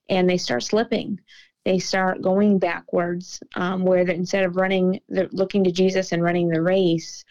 And 0.10 0.30
they 0.30 0.38
start 0.38 0.64
slipping 0.64 1.20
they 1.68 1.80
start 1.80 2.22
going 2.22 2.60
backwards, 2.60 3.44
um, 3.56 3.84
where 3.84 4.00
instead 4.08 4.46
of 4.46 4.56
running, 4.56 5.02
looking 5.10 5.66
to 5.66 5.72
Jesus 5.72 6.14
and 6.14 6.24
running 6.24 6.48
the 6.48 6.62
race, 6.62 7.26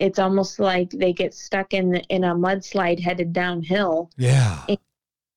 it's 0.00 0.18
almost 0.18 0.58
like 0.58 0.90
they 0.90 1.12
get 1.12 1.34
stuck 1.34 1.74
in 1.74 1.96
in 2.08 2.24
a 2.24 2.34
mudslide 2.34 2.98
headed 2.98 3.32
downhill. 3.32 4.10
Yeah. 4.16 4.64
And, 4.66 4.78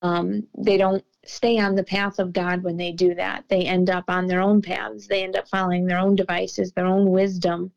um, 0.02 0.48
they 0.58 0.78
don't 0.78 1.04
stay 1.26 1.60
on 1.60 1.76
the 1.76 1.84
path 1.84 2.18
of 2.20 2.34
God 2.34 2.64
when 2.64 2.78
they 2.78 2.92
do 2.92 3.14
that. 3.16 3.44
They 3.50 3.66
end 3.66 3.90
up 3.90 4.06
on 4.08 4.26
their 4.26 4.42
own 4.42 4.62
paths. 4.62 5.08
They 5.08 5.24
end 5.24 5.36
up 5.36 5.48
following 5.50 5.86
their 5.86 6.00
own 6.00 6.16
devices, 6.16 6.72
their 6.72 6.86
own 6.86 7.10
wisdom. 7.12 7.72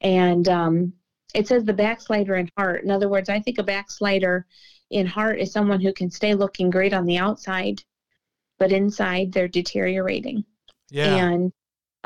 And 0.00 0.48
um, 0.48 0.92
it 1.34 1.46
says 1.46 1.64
the 1.64 1.72
backslider 1.72 2.36
in 2.36 2.50
heart. 2.56 2.82
In 2.82 2.90
other 2.90 3.08
words, 3.08 3.28
I 3.28 3.40
think 3.40 3.58
a 3.58 3.62
backslider 3.62 4.46
in 4.90 5.06
heart 5.06 5.38
is 5.38 5.52
someone 5.52 5.80
who 5.80 5.92
can 5.92 6.10
stay 6.10 6.34
looking 6.34 6.70
great 6.70 6.92
on 6.92 7.04
the 7.04 7.18
outside, 7.18 7.82
but 8.58 8.72
inside 8.72 9.32
they're 9.32 9.48
deteriorating. 9.48 10.44
Yeah. 10.90 11.16
And 11.16 11.52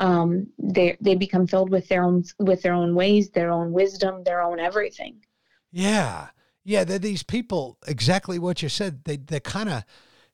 um, 0.01 0.47
they 0.57 0.97
they 0.99 1.15
become 1.15 1.47
filled 1.47 1.69
with 1.69 1.87
their 1.87 2.03
own 2.03 2.23
with 2.39 2.61
their 2.61 2.73
own 2.73 2.95
ways, 2.95 3.29
their 3.29 3.51
own 3.51 3.71
wisdom, 3.71 4.23
their 4.23 4.41
own 4.41 4.59
everything. 4.59 5.23
Yeah. 5.71 6.27
Yeah, 6.63 6.83
they're 6.83 6.99
these 6.99 7.23
people 7.23 7.77
exactly 7.87 8.37
what 8.37 8.61
you 8.61 8.69
said. 8.69 9.03
They 9.05 9.17
they 9.17 9.39
kind 9.39 9.69
of 9.69 9.83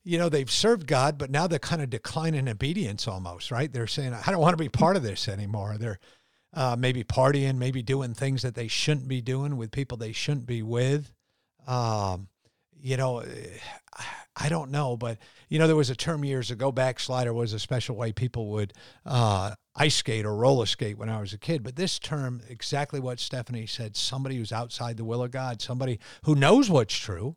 you 0.04 0.16
know, 0.16 0.30
they've 0.30 0.50
served 0.50 0.86
God, 0.86 1.18
but 1.18 1.30
now 1.30 1.46
they're 1.46 1.58
kind 1.58 1.82
of 1.82 1.90
declining 1.90 2.48
obedience 2.48 3.06
almost, 3.06 3.50
right? 3.50 3.70
They're 3.70 3.86
saying, 3.86 4.14
I 4.14 4.30
don't 4.30 4.40
want 4.40 4.56
to 4.56 4.62
be 4.62 4.70
part 4.70 4.96
of 4.96 5.02
this 5.02 5.28
anymore. 5.28 5.76
They're 5.78 5.98
uh, 6.54 6.76
maybe 6.78 7.04
partying, 7.04 7.58
maybe 7.58 7.82
doing 7.82 8.14
things 8.14 8.40
that 8.40 8.54
they 8.54 8.68
shouldn't 8.68 9.06
be 9.06 9.20
doing 9.20 9.58
with 9.58 9.70
people 9.70 9.98
they 9.98 10.12
shouldn't 10.12 10.46
be 10.46 10.62
with. 10.62 11.12
Um, 11.66 12.28
you 12.80 12.96
know, 12.96 13.22
I 14.40 14.48
don't 14.48 14.70
know, 14.70 14.96
but 14.96 15.18
you 15.48 15.58
know, 15.58 15.66
there 15.66 15.76
was 15.76 15.90
a 15.90 15.96
term 15.96 16.24
years 16.24 16.50
ago. 16.50 16.70
Backslider 16.70 17.34
was 17.34 17.52
a 17.52 17.58
special 17.58 17.96
way 17.96 18.12
people 18.12 18.46
would 18.50 18.72
uh, 19.04 19.54
ice 19.74 19.96
skate 19.96 20.24
or 20.24 20.34
roller 20.36 20.66
skate 20.66 20.96
when 20.96 21.08
I 21.08 21.20
was 21.20 21.32
a 21.32 21.38
kid. 21.38 21.62
But 21.62 21.76
this 21.76 21.98
term, 21.98 22.42
exactly 22.48 23.00
what 23.00 23.18
Stephanie 23.18 23.66
said: 23.66 23.96
somebody 23.96 24.36
who's 24.36 24.52
outside 24.52 24.96
the 24.96 25.04
will 25.04 25.22
of 25.22 25.32
God, 25.32 25.60
somebody 25.60 25.98
who 26.22 26.34
knows 26.34 26.70
what's 26.70 26.96
true, 26.96 27.36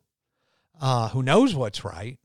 uh, 0.80 1.08
who 1.08 1.22
knows 1.22 1.54
what's 1.54 1.84
right, 1.84 2.18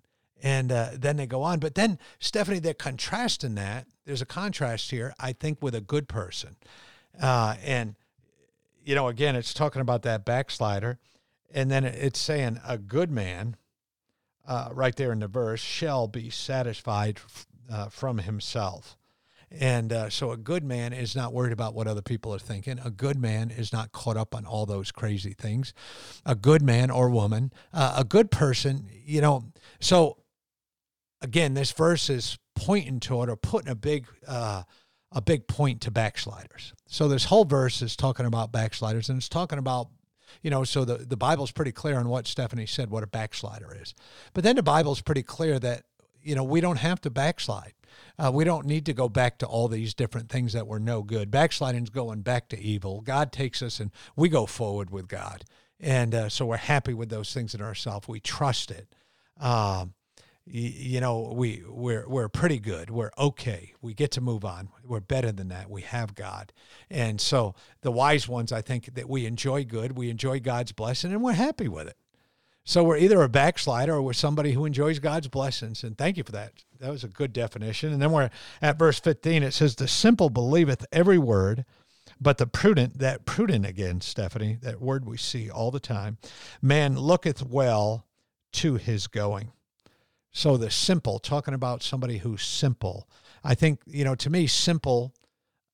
and 0.44 0.72
uh, 0.72 0.90
then 0.94 1.18
they 1.18 1.26
go 1.26 1.42
on. 1.42 1.60
But 1.60 1.76
then, 1.76 1.98
Stephanie, 2.20 2.60
they're 2.60 2.74
contrasting 2.74 3.56
that. 3.56 3.88
There's 4.06 4.22
a 4.22 4.26
contrast 4.26 4.92
here, 4.92 5.14
I 5.20 5.34
think, 5.34 5.62
with 5.62 5.76
a 5.76 5.82
good 5.82 6.08
person. 6.08 6.56
Uh, 7.20 7.56
and, 7.64 7.96
you 8.84 8.96
know, 8.96 9.08
again, 9.08 9.36
it's 9.36 9.54
talking 9.54 9.82
about 9.82 10.04
that 10.04 10.26
backslider. 10.26 11.00
And 11.54 11.72
then 11.72 11.84
it's 11.86 12.20
saying 12.20 12.60
a 12.68 12.78
good 12.78 13.10
man, 13.10 13.56
uh, 14.48 14.70
right 14.72 14.96
there 14.96 15.12
in 15.12 15.20
the 15.20 15.28
verse, 15.28 15.60
shall 15.60 16.08
be 16.08 16.30
satisfied 16.30 17.20
uh, 17.70 17.90
from 17.90 18.20
himself. 18.20 18.98
And 19.50 19.94
uh, 19.94 20.10
so 20.10 20.32
a 20.32 20.38
good 20.38 20.64
man 20.64 20.92
is 20.92 21.16
not 21.16 21.34
worried 21.34 21.54
about 21.54 21.74
what 21.74 21.88
other 21.88 22.02
people 22.02 22.34
are 22.34 22.40
thinking. 22.40 22.80
A 22.84 22.92
good 22.92 23.18
man 23.18 23.50
is 23.50 23.72
not 23.72 23.92
caught 23.94 24.18
up 24.18 24.36
on 24.36 24.46
all 24.46 24.66
those 24.66 24.92
crazy 24.92 25.34
things. 25.34 25.74
A 26.26 26.36
good 26.36 26.62
man 26.62 26.90
or 26.90 27.10
woman, 27.10 27.54
uh, 27.74 27.96
a 27.98 28.04
good 28.04 28.30
person, 28.30 28.90
you 29.06 29.22
know. 29.22 29.44
So 29.80 30.18
again, 31.22 31.54
this 31.54 31.72
verse 31.72 32.10
is 32.10 32.38
pointing 32.56 33.00
toward 33.00 33.30
or 33.30 33.38
putting 33.38 33.70
a 33.70 33.76
big 33.76 34.08
uh, 34.28 34.64
a 35.14 35.22
big 35.22 35.48
point 35.48 35.80
to 35.82 35.92
backsliders. 35.92 36.74
So 36.88 37.08
this 37.08 37.26
whole 37.26 37.46
verse 37.46 37.82
is 37.82 37.96
talking 37.96 38.26
about 38.26 38.52
backsliders, 38.52 39.08
and 39.08 39.18
it's 39.18 39.30
talking 39.30 39.60
about 39.60 39.88
you 40.42 40.50
know. 40.50 40.64
So 40.64 40.86
the 40.86 40.98
the 40.98 41.18
Bible's 41.18 41.52
pretty 41.52 41.72
clear 41.72 41.98
on 41.98 42.10
what 42.10 42.28
Stephanie 42.28 42.66
said, 42.66 42.90
what 42.90 43.04
a 43.04 43.08
backslider 43.08 43.76
is. 43.80 43.94
But 44.34 44.44
then 44.44 44.56
the 44.56 44.64
Bible's 44.64 45.02
pretty 45.02 45.24
clear 45.24 45.60
that 45.60 45.84
you 46.22 46.36
know 46.36 46.44
we 46.44 46.62
don't 46.62 46.78
have 46.78 47.02
to 47.02 47.10
backslide. 47.10 47.74
Uh, 48.20 48.32
we 48.34 48.44
don't 48.44 48.66
need 48.66 48.86
to 48.86 48.94
go 48.94 49.10
back 49.10 49.38
to 49.40 49.46
all 49.46 49.68
these 49.68 49.94
different 49.94 50.30
things 50.30 50.54
that 50.54 50.68
were 50.68 50.80
no 50.80 51.04
good. 51.04 51.32
Backsliding's 51.32 51.90
going 51.90 52.22
back 52.22 52.50
to 52.50 52.60
evil. 52.60 53.02
God 53.02 53.32
takes 53.32 53.62
us 53.62 53.80
and 53.80 53.92
we 54.16 54.30
go 54.30 54.46
forward 54.46 54.90
with 54.90 55.08
God. 55.08 55.46
And 55.80 56.16
uh, 56.16 56.30
so 56.30 56.48
we're 56.48 56.58
happy 56.58 56.94
with 56.94 57.10
those 57.10 57.34
things 57.34 57.54
in 57.54 57.62
ourselves. 57.62 58.08
We 58.08 58.20
trust 58.20 58.72
it. 58.72 58.88
Um, 59.40 59.94
you 60.50 61.02
know 61.02 61.34
we 61.36 61.64
we're 61.68 62.08
we're 62.08 62.30
pretty 62.30 62.60
good. 62.60 62.90
We're 62.90 63.12
okay. 63.18 63.74
We 63.82 63.94
get 63.94 64.12
to 64.12 64.22
move 64.22 64.46
on. 64.46 64.70
We're 64.84 65.00
better 65.00 65.32
than 65.32 65.50
that. 65.50 65.70
We 65.70 65.82
have 65.82 66.16
god. 66.16 66.54
And 66.90 67.20
so 67.20 67.56
the 67.82 67.92
wise 67.92 68.28
ones 68.28 68.52
i 68.52 68.62
think 68.62 68.94
that 68.96 69.10
we 69.10 69.26
enjoy 69.26 69.66
good. 69.66 69.98
We 69.98 70.10
enjoy 70.10 70.40
god's 70.40 70.72
blessing 70.72 71.12
and 71.12 71.22
we're 71.22 71.34
happy 71.34 71.68
with 71.68 71.88
it. 71.88 71.98
So 72.64 72.84
we're 72.84 72.98
either 72.98 73.22
a 73.22 73.30
backslider 73.30 73.94
or 73.94 74.02
we're 74.02 74.14
somebody 74.14 74.52
who 74.52 74.66
enjoys 74.66 75.00
god's 75.00 75.30
blessings. 75.30 75.84
And 75.84 75.98
thank 75.98 76.18
you 76.18 76.24
for 76.24 76.34
that. 76.34 76.52
That 76.80 76.92
was 76.92 77.04
a 77.06 77.08
good 77.08 77.32
definition. 77.32 77.94
And 77.94 78.02
then 78.02 78.12
we're 78.12 78.30
at 78.62 78.78
verse 78.78 79.00
15 79.00 79.44
it 79.44 79.54
says 79.54 79.76
the 79.76 79.88
simple 79.88 80.30
believeth 80.30 80.86
every 80.92 81.18
word 81.18 81.66
but 82.20 82.38
the 82.38 82.48
prudent 82.48 83.00
that 83.00 83.26
prudent 83.26 83.66
again 83.66 84.02
stephanie 84.02 84.58
that 84.62 84.82
word 84.82 85.06
we 85.06 85.18
see 85.18 85.50
all 85.50 85.72
the 85.72 85.80
time 85.80 86.18
man 86.62 86.98
looketh 86.98 87.44
well 87.44 88.06
to 88.52 88.76
his 88.76 89.08
going 89.08 89.52
so 90.38 90.56
the 90.56 90.70
simple, 90.70 91.18
talking 91.18 91.56
about 91.56 91.82
somebody 91.82 92.20
who's 92.20 92.44
simple. 92.44 93.10
I 93.44 93.56
think, 93.56 93.82
you 93.88 94.06
know, 94.06 94.14
to 94.14 94.30
me, 94.30 94.46
simple 94.46 95.16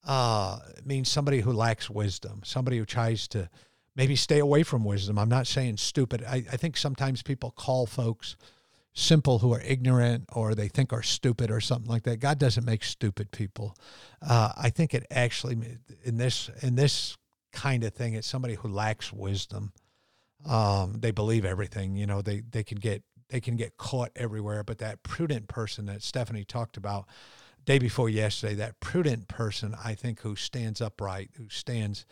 uh, 0.08 0.60
means 0.86 1.10
somebody 1.10 1.41
who 1.41 1.51
lacks 1.51 1.89
wisdom, 1.89 2.43
somebody 2.46 2.77
who 2.77 2.86
tries 2.86 3.27
to 3.27 3.50
maybe 3.93 4.15
stay 4.15 4.39
away 4.39 4.63
from 4.63 4.86
wisdom. 4.86 5.20
I'm 5.20 5.27
not 5.27 5.48
saying 5.48 5.77
stupid. 5.77 6.24
I, 6.24 6.46
I 6.50 6.55
think 6.55 6.77
sometimes 6.77 7.22
people 7.22 7.51
call 7.51 7.86
folks 7.86 8.38
simple 8.93 9.39
who 9.39 9.53
are 9.53 9.60
ignorant 9.60 10.29
or 10.32 10.55
they 10.55 10.70
think 10.70 10.93
are 10.93 11.03
stupid 11.03 11.51
or 11.51 11.60
something 11.60 11.91
like 11.91 12.03
that. 12.03 12.22
God 12.22 12.39
doesn't 12.39 12.65
make 12.65 12.86
stupid 12.86 13.32
people. 13.32 13.75
Uh, 14.22 14.53
I 14.55 14.70
think 14.70 14.93
it 14.93 15.05
actually 15.12 15.58
in 16.05 16.15
this 16.15 16.50
in 16.62 16.75
this 16.75 17.17
kind 17.51 17.84
of 17.84 17.93
thing, 17.93 18.13
it's 18.13 18.27
somebody 18.29 18.53
who 18.55 18.70
lacks 18.70 19.12
wisdom. 19.12 19.74
Um, 20.46 21.00
they 21.01 21.12
believe 21.12 21.43
everything. 21.43 21.98
You 21.98 22.05
know, 22.05 22.22
they 22.22 22.43
they 22.50 22.63
can 22.63 22.77
get 22.77 23.03
they 23.34 23.42
can 23.42 23.56
get 23.56 23.78
caught 23.78 24.12
everywhere. 24.16 24.63
But 24.63 24.78
that 24.78 25.02
prudent 25.02 25.48
person 25.48 25.88
that 25.88 26.04
Stephanie 26.04 26.46
talked 26.46 26.78
about 26.78 27.08
day 27.66 27.80
before 27.80 28.08
yesterday, 28.08 28.54
that 28.54 28.80
prudent 28.80 29.28
person, 29.28 29.75
I 29.84 29.96
think, 29.96 30.20
who 30.20 30.36
stands 30.36 30.82
upright, 30.82 31.32
who 31.38 31.50
stands, 31.50 32.06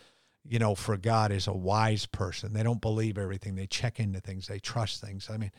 you 0.43 0.57
know, 0.57 0.73
for 0.73 0.97
God 0.97 1.31
is 1.31 1.45
a 1.45 1.53
wise 1.53 2.07
person. 2.07 2.53
They 2.53 2.63
don't 2.63 2.81
believe 2.81 3.19
everything. 3.19 3.53
They 3.53 3.67
check 3.67 3.99
into 3.99 4.19
things. 4.19 4.47
They 4.47 4.57
trust 4.57 4.99
things. 4.99 5.29
I 5.29 5.37
mean, 5.37 5.51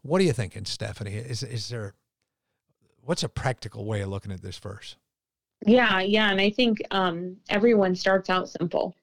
what 0.00 0.22
are 0.22 0.24
you 0.24 0.32
thinking, 0.32 0.64
Stephanie? 0.64 1.16
Is 1.16 1.42
is 1.42 1.68
there 1.68 1.92
what's 3.02 3.22
a 3.22 3.28
practical 3.28 3.84
way 3.84 4.00
of 4.00 4.08
looking 4.08 4.32
at 4.32 4.40
this 4.40 4.56
verse? 4.56 4.96
Yeah, 5.66 6.00
yeah, 6.00 6.30
and 6.30 6.40
I 6.40 6.48
think 6.48 6.78
um, 6.92 7.36
everyone 7.50 7.94
starts 7.94 8.30
out 8.30 8.48
simple. 8.48 8.96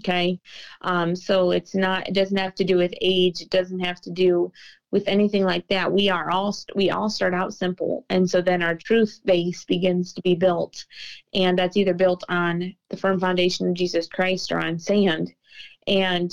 Okay, 0.00 0.38
um, 0.82 1.16
so 1.16 1.52
it's 1.52 1.74
not. 1.74 2.06
It 2.06 2.14
doesn't 2.14 2.36
have 2.36 2.54
to 2.56 2.64
do 2.64 2.76
with 2.76 2.92
age. 3.00 3.40
It 3.40 3.48
doesn't 3.48 3.80
have 3.80 4.02
to 4.02 4.10
do 4.10 4.52
with 4.94 5.08
anything 5.08 5.42
like 5.42 5.66
that 5.66 5.90
we 5.90 6.08
are 6.08 6.30
all 6.30 6.56
we 6.76 6.88
all 6.88 7.10
start 7.10 7.34
out 7.34 7.52
simple. 7.52 8.06
And 8.10 8.30
so 8.30 8.40
then 8.40 8.62
our 8.62 8.76
truth 8.76 9.20
base 9.24 9.64
begins 9.64 10.12
to 10.12 10.22
be 10.22 10.36
built. 10.36 10.86
And 11.34 11.58
that's 11.58 11.76
either 11.76 11.94
built 11.94 12.22
on 12.28 12.72
the 12.90 12.96
firm 12.96 13.18
foundation 13.18 13.68
of 13.68 13.74
jesus 13.74 14.06
christ 14.06 14.52
or 14.52 14.60
on 14.60 14.78
sand. 14.78 15.34
And 15.88 16.32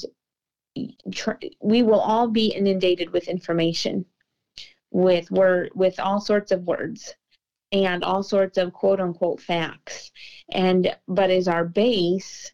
we 1.60 1.82
will 1.82 2.00
all 2.00 2.28
be 2.28 2.54
inundated 2.54 3.12
with 3.12 3.28
information 3.28 4.06
with 4.92 5.32
word 5.32 5.72
with 5.74 6.00
all 6.00 6.22
sorts 6.22 6.52
of 6.52 6.62
words 6.62 7.16
and 7.72 8.04
all 8.04 8.22
sorts 8.22 8.60
of 8.60 8.74
quote 8.74 9.00
unquote 9.00 9.42
facts. 9.42 10.12
And 10.52 10.96
but 11.08 11.32
is 11.32 11.48
our 11.48 11.66
base 11.66 12.54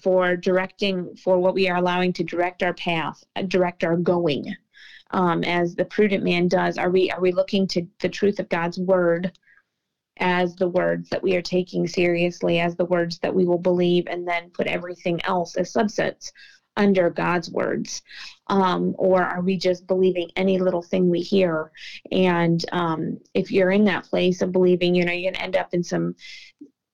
for 0.00 0.34
directing 0.34 1.14
for 1.16 1.38
what 1.38 1.52
we 1.52 1.68
are 1.68 1.76
allowing 1.76 2.14
to 2.14 2.24
direct 2.24 2.62
our 2.62 2.72
path 2.72 3.22
direct 3.48 3.84
our 3.84 3.98
going 3.98 4.46
um, 5.12 5.44
as 5.44 5.74
the 5.74 5.84
prudent 5.84 6.24
man 6.24 6.48
does? 6.48 6.78
Are 6.78 6.90
we 6.90 7.10
are 7.10 7.20
we 7.20 7.32
looking 7.32 7.66
to 7.68 7.86
the 8.00 8.08
truth 8.08 8.38
of 8.38 8.48
God's 8.48 8.78
word 8.78 9.30
as 10.18 10.54
the 10.56 10.68
words 10.68 11.08
that 11.10 11.22
we 11.22 11.34
are 11.36 11.42
taking 11.42 11.86
seriously, 11.86 12.60
as 12.60 12.76
the 12.76 12.84
words 12.84 13.18
that 13.18 13.34
we 13.34 13.44
will 13.44 13.58
believe, 13.58 14.06
and 14.06 14.26
then 14.26 14.50
put 14.50 14.66
everything 14.66 15.20
else 15.24 15.56
as 15.56 15.72
subsets 15.72 16.30
under 16.76 17.10
God's 17.10 17.50
words? 17.50 18.02
Um, 18.48 18.94
or 18.98 19.22
are 19.22 19.42
we 19.42 19.56
just 19.56 19.86
believing 19.86 20.30
any 20.36 20.58
little 20.58 20.82
thing 20.82 21.08
we 21.08 21.20
hear? 21.20 21.70
And 22.10 22.64
um, 22.72 23.18
if 23.34 23.50
you're 23.50 23.70
in 23.70 23.84
that 23.84 24.04
place 24.04 24.42
of 24.42 24.52
believing, 24.52 24.94
you 24.94 25.04
know, 25.04 25.12
you're 25.12 25.30
going 25.30 25.34
to 25.34 25.42
end 25.42 25.56
up 25.56 25.68
in 25.72 25.82
some, 25.82 26.14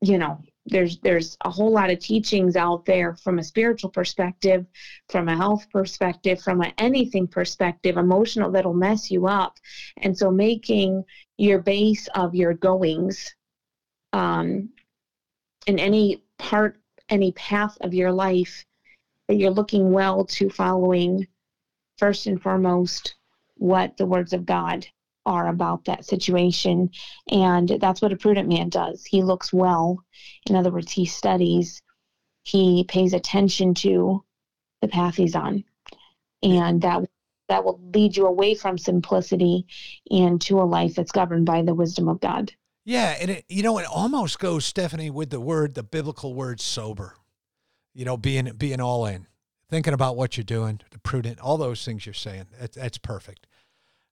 you 0.01 0.19
know, 0.19 0.41
there's 0.69 0.99
there's 0.99 1.37
a 1.45 1.51
whole 1.51 1.73
lot 1.73 1.91
of 1.91 1.99
teachings 1.99 2.57
out 2.57 2.85
there 2.85 3.17
from 3.17 3.39
a 3.39 3.45
spiritual 3.45 3.91
perspective 3.91 4.67
from 5.09 5.29
a 5.29 5.37
health 5.37 5.67
perspective 5.71 6.41
from 6.41 6.63
a 6.63 6.73
anything 6.79 7.27
perspective. 7.27 7.97
Emotional 7.97 8.51
that'll 8.51 8.75
mess 8.75 9.11
you 9.11 9.27
up. 9.27 9.55
And 9.99 10.17
so 10.17 10.31
making 10.31 11.05
your 11.37 11.61
base 11.61 12.09
of 12.15 12.35
your 12.35 12.55
goings 12.55 13.35
um, 14.13 14.71
in 15.67 15.79
any 15.79 16.23
part 16.39 16.79
any 17.09 17.33
path 17.33 17.77
of 17.81 17.95
your 17.95 18.13
life 18.13 18.65
that 19.29 19.37
you're 19.37 19.51
looking 19.51 19.93
well 19.93 20.25
to 20.25 20.51
following 20.51 21.27
first 21.97 22.27
and 22.27 22.41
foremost 22.41 23.17
what 23.57 23.97
the 23.97 24.07
words 24.07 24.33
of 24.33 24.47
god 24.47 24.87
are 25.27 25.49
about 25.49 25.85
that 25.85 26.05
situation. 26.05 26.91
And 27.31 27.69
that's 27.81 28.01
what 28.01 28.13
a 28.13 28.17
prudent 28.17 28.49
man 28.49 28.69
does. 28.69 29.05
He 29.05 29.23
looks 29.23 29.53
well. 29.53 30.05
In 30.49 30.57
other 30.57 30.71
words, 30.71 30.91
he 30.91 31.05
studies, 31.05 31.83
he 32.45 32.85
pays 32.89 33.13
attention 33.13 33.75
to 33.75 34.25
the 34.81 34.89
path 34.89 35.17
he's 35.17 35.35
on. 35.35 35.65
And 36.43 36.83
that 36.83 37.09
that 37.49 37.65
will 37.65 37.81
lead 37.95 38.17
you 38.17 38.27
away 38.27 38.55
from 38.55 38.77
simplicity 38.77 39.67
and 40.11 40.41
to 40.43 40.61
a 40.61 40.65
life 40.65 40.95
that's 40.95 41.13
governed 41.13 41.47
by 41.47 41.63
the 41.63 41.75
wisdom 41.75 42.07
of 42.07 42.21
God. 42.21 42.53
Yeah, 42.85 43.17
and 43.21 43.31
it, 43.31 43.45
you 43.49 43.63
know 43.63 43.79
it 43.79 43.87
almost 43.87 44.39
goes 44.39 44.65
Stephanie 44.65 45.11
with 45.11 45.31
the 45.31 45.41
word 45.41 45.75
the 45.75 45.83
biblical 45.83 46.35
word 46.35 46.61
sober. 46.61 47.17
You 47.95 48.05
know, 48.05 48.17
being 48.17 48.53
being 48.57 48.81
all 48.81 49.07
in, 49.07 49.27
thinking 49.69 49.93
about 49.93 50.17
what 50.17 50.37
you're 50.37 50.45
doing, 50.45 50.81
the 50.91 50.99
prudent, 50.99 51.41
all 51.41 51.57
those 51.57 51.85
things 51.85 52.07
you're 52.07 52.15
saying. 52.15 52.47
That's, 52.61 52.77
that's 52.77 52.99
perfect. 52.99 53.48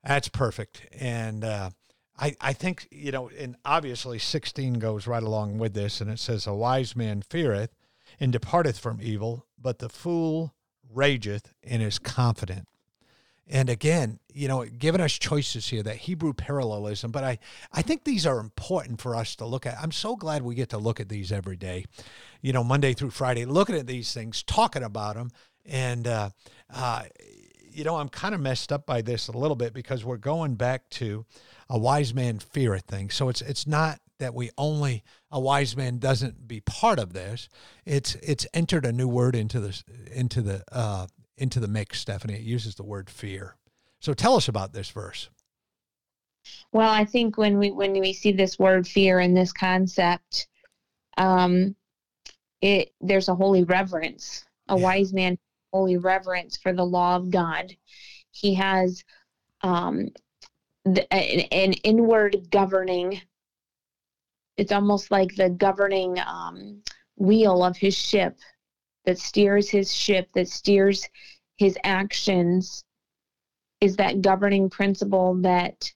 That's 0.06 0.28
perfect. 0.28 0.86
And 0.98 1.44
uh, 1.44 1.70
I, 2.18 2.36
I 2.40 2.52
think, 2.52 2.86
you 2.90 3.10
know, 3.10 3.28
and 3.36 3.56
obviously 3.64 4.18
16 4.18 4.74
goes 4.74 5.06
right 5.06 5.22
along 5.22 5.58
with 5.58 5.74
this, 5.74 6.00
and 6.00 6.10
it 6.10 6.18
says, 6.20 6.46
A 6.46 6.54
wise 6.54 6.94
man 6.94 7.22
feareth 7.22 7.74
and 8.20 8.32
departeth 8.32 8.78
from 8.78 9.00
evil, 9.02 9.46
but 9.60 9.80
the 9.80 9.88
fool 9.88 10.54
rageth 10.92 11.52
and 11.64 11.82
is 11.82 11.98
confident. 11.98 12.68
And 13.48 13.68
again, 13.68 14.18
you 14.32 14.48
know, 14.48 14.64
giving 14.64 15.00
us 15.00 15.12
choices 15.12 15.68
here, 15.68 15.82
that 15.84 15.96
Hebrew 15.96 16.32
parallelism, 16.32 17.12
but 17.12 17.22
I, 17.22 17.38
I 17.72 17.82
think 17.82 18.04
these 18.04 18.26
are 18.26 18.40
important 18.40 19.00
for 19.00 19.14
us 19.14 19.36
to 19.36 19.46
look 19.46 19.66
at. 19.66 19.78
I'm 19.80 19.92
so 19.92 20.16
glad 20.16 20.42
we 20.42 20.56
get 20.56 20.70
to 20.70 20.78
look 20.78 20.98
at 20.98 21.08
these 21.08 21.30
every 21.30 21.56
day, 21.56 21.84
you 22.42 22.52
know, 22.52 22.64
Monday 22.64 22.92
through 22.92 23.10
Friday, 23.10 23.44
looking 23.44 23.76
at 23.76 23.86
these 23.86 24.12
things, 24.12 24.42
talking 24.42 24.82
about 24.82 25.14
them. 25.14 25.30
And, 25.64 26.06
uh, 26.06 26.30
uh, 26.72 27.04
you 27.76 27.84
know, 27.84 27.96
I'm 27.96 28.08
kind 28.08 28.34
of 28.34 28.40
messed 28.40 28.72
up 28.72 28.86
by 28.86 29.02
this 29.02 29.28
a 29.28 29.36
little 29.36 29.54
bit 29.54 29.74
because 29.74 30.02
we're 30.02 30.16
going 30.16 30.54
back 30.54 30.88
to 30.90 31.26
a 31.68 31.78
wise 31.78 32.14
man 32.14 32.38
feareth 32.38 32.86
thing. 32.86 33.10
So 33.10 33.28
it's 33.28 33.42
it's 33.42 33.66
not 33.66 34.00
that 34.18 34.34
we 34.34 34.50
only 34.56 35.04
a 35.30 35.38
wise 35.38 35.76
man 35.76 35.98
doesn't 35.98 36.48
be 36.48 36.60
part 36.60 36.98
of 36.98 37.12
this. 37.12 37.50
It's 37.84 38.14
it's 38.16 38.46
entered 38.54 38.86
a 38.86 38.92
new 38.92 39.08
word 39.08 39.36
into 39.36 39.60
this 39.60 39.84
into 40.10 40.40
the 40.40 40.64
uh, 40.72 41.08
into 41.36 41.60
the 41.60 41.68
mix. 41.68 42.00
Stephanie, 42.00 42.34
it 42.34 42.40
uses 42.40 42.76
the 42.76 42.82
word 42.82 43.10
fear. 43.10 43.56
So 44.00 44.14
tell 44.14 44.36
us 44.36 44.48
about 44.48 44.72
this 44.72 44.88
verse. 44.88 45.28
Well, 46.72 46.90
I 46.90 47.04
think 47.04 47.36
when 47.36 47.58
we 47.58 47.70
when 47.72 47.92
we 47.92 48.14
see 48.14 48.32
this 48.32 48.58
word 48.58 48.88
fear 48.88 49.18
and 49.18 49.36
this 49.36 49.52
concept, 49.52 50.48
um, 51.18 51.76
it 52.62 52.92
there's 53.02 53.28
a 53.28 53.34
holy 53.34 53.64
reverence. 53.64 54.44
A 54.68 54.76
yeah. 54.76 54.82
wise 54.82 55.12
man 55.12 55.38
holy 55.76 55.98
reverence 55.98 56.56
for 56.56 56.72
the 56.72 56.84
law 56.84 57.16
of 57.16 57.30
God. 57.30 57.76
He 58.30 58.54
has 58.54 59.04
um, 59.60 60.08
the, 60.86 61.12
an, 61.12 61.40
an, 61.52 61.72
inward 61.84 62.48
governing. 62.50 63.20
It's 64.56 64.72
almost 64.72 65.10
like 65.10 65.34
the 65.34 65.50
governing 65.50 66.18
um, 66.18 66.82
wheel 67.16 67.62
of 67.62 67.76
his 67.76 67.94
ship 67.94 68.38
that 69.04 69.18
steers 69.18 69.68
his 69.68 69.92
ship, 69.92 70.28
that 70.34 70.48
steers 70.48 71.06
his 71.58 71.76
actions, 71.84 72.82
is 73.82 73.96
that 73.96 74.22
governing 74.22 74.70
principle 74.70 75.34
that 75.42 75.92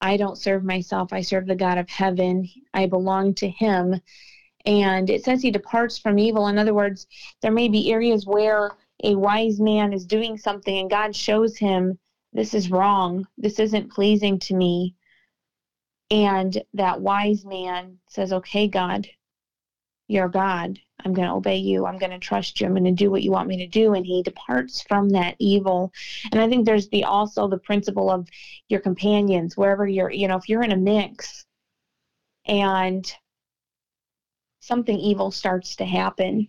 I 0.00 0.16
don't 0.16 0.38
serve 0.38 0.64
myself, 0.64 1.12
I 1.12 1.20
serve 1.20 1.46
the 1.46 1.54
God 1.54 1.76
of 1.76 1.90
heaven, 1.90 2.48
I 2.72 2.86
belong 2.86 3.34
to 3.34 3.48
him. 3.48 4.00
And 4.68 5.08
it 5.08 5.24
says 5.24 5.40
he 5.40 5.50
departs 5.50 5.96
from 5.96 6.18
evil. 6.18 6.48
In 6.48 6.58
other 6.58 6.74
words, 6.74 7.06
there 7.40 7.50
may 7.50 7.68
be 7.68 7.90
areas 7.90 8.26
where 8.26 8.72
a 9.02 9.14
wise 9.14 9.58
man 9.58 9.94
is 9.94 10.04
doing 10.04 10.36
something 10.36 10.76
and 10.76 10.90
God 10.90 11.16
shows 11.16 11.56
him 11.56 11.98
this 12.34 12.52
is 12.52 12.70
wrong, 12.70 13.26
this 13.38 13.58
isn't 13.58 13.90
pleasing 13.90 14.38
to 14.40 14.54
me. 14.54 14.94
And 16.10 16.62
that 16.74 17.00
wise 17.00 17.46
man 17.46 17.98
says, 18.10 18.30
Okay, 18.30 18.68
God, 18.68 19.08
you're 20.06 20.28
God. 20.28 20.78
I'm 21.02 21.14
going 21.14 21.28
to 21.28 21.34
obey 21.34 21.56
you. 21.56 21.86
I'm 21.86 21.96
going 21.96 22.10
to 22.10 22.18
trust 22.18 22.60
you. 22.60 22.66
I'm 22.66 22.74
going 22.74 22.84
to 22.84 22.90
do 22.90 23.10
what 23.10 23.22
you 23.22 23.30
want 23.30 23.48
me 23.48 23.56
to 23.58 23.66
do. 23.66 23.94
And 23.94 24.04
he 24.04 24.22
departs 24.22 24.82
from 24.82 25.08
that 25.10 25.36
evil. 25.38 25.92
And 26.30 26.42
I 26.42 26.48
think 26.48 26.66
there's 26.66 26.88
the 26.90 27.04
also 27.04 27.48
the 27.48 27.58
principle 27.58 28.10
of 28.10 28.28
your 28.68 28.80
companions, 28.80 29.56
wherever 29.56 29.86
you're, 29.86 30.10
you 30.10 30.28
know, 30.28 30.36
if 30.36 30.46
you're 30.46 30.62
in 30.62 30.72
a 30.72 30.76
mix 30.76 31.46
and 32.44 33.10
something 34.60 34.98
evil 34.98 35.30
starts 35.30 35.76
to 35.76 35.84
happen, 35.84 36.48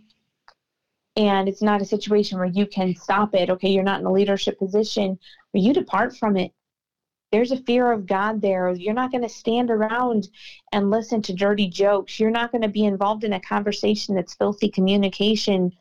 and 1.15 1.49
it's 1.49 1.61
not 1.61 1.81
a 1.81 1.85
situation 1.85 2.37
where 2.37 2.47
you 2.47 2.65
can 2.65 2.95
stop 2.95 3.35
it. 3.35 3.49
Okay 3.49 3.69
you're 3.69 3.83
not 3.83 3.99
in 3.99 4.05
a 4.05 4.11
leadership 4.11 4.57
position 4.57 5.17
but 5.51 5.61
you 5.61 5.73
depart 5.73 6.15
from 6.15 6.37
it. 6.37 6.51
There's 7.31 7.51
a 7.51 7.57
fear 7.57 7.91
of 7.91 8.07
god 8.07 8.41
there. 8.41 8.71
You're 8.71 8.93
not 8.93 9.11
going 9.11 9.23
to 9.23 9.29
stand 9.29 9.69
around 9.69 10.29
and 10.71 10.89
listen 10.89 11.21
to 11.23 11.33
dirty 11.33 11.67
jokes. 11.67 12.19
You're 12.19 12.31
not 12.31 12.51
going 12.51 12.63
to 12.63 12.69
be 12.69 12.85
involved 12.85 13.23
in 13.23 13.33
a 13.33 13.39
conversation 13.41 14.15
that's 14.15 14.33
filthy 14.35 14.69
communication 14.69 15.71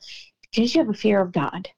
because 0.43 0.75
you 0.75 0.81
have 0.81 0.91
a 0.91 0.95
fear 0.95 1.21
of 1.21 1.33
god. 1.33 1.69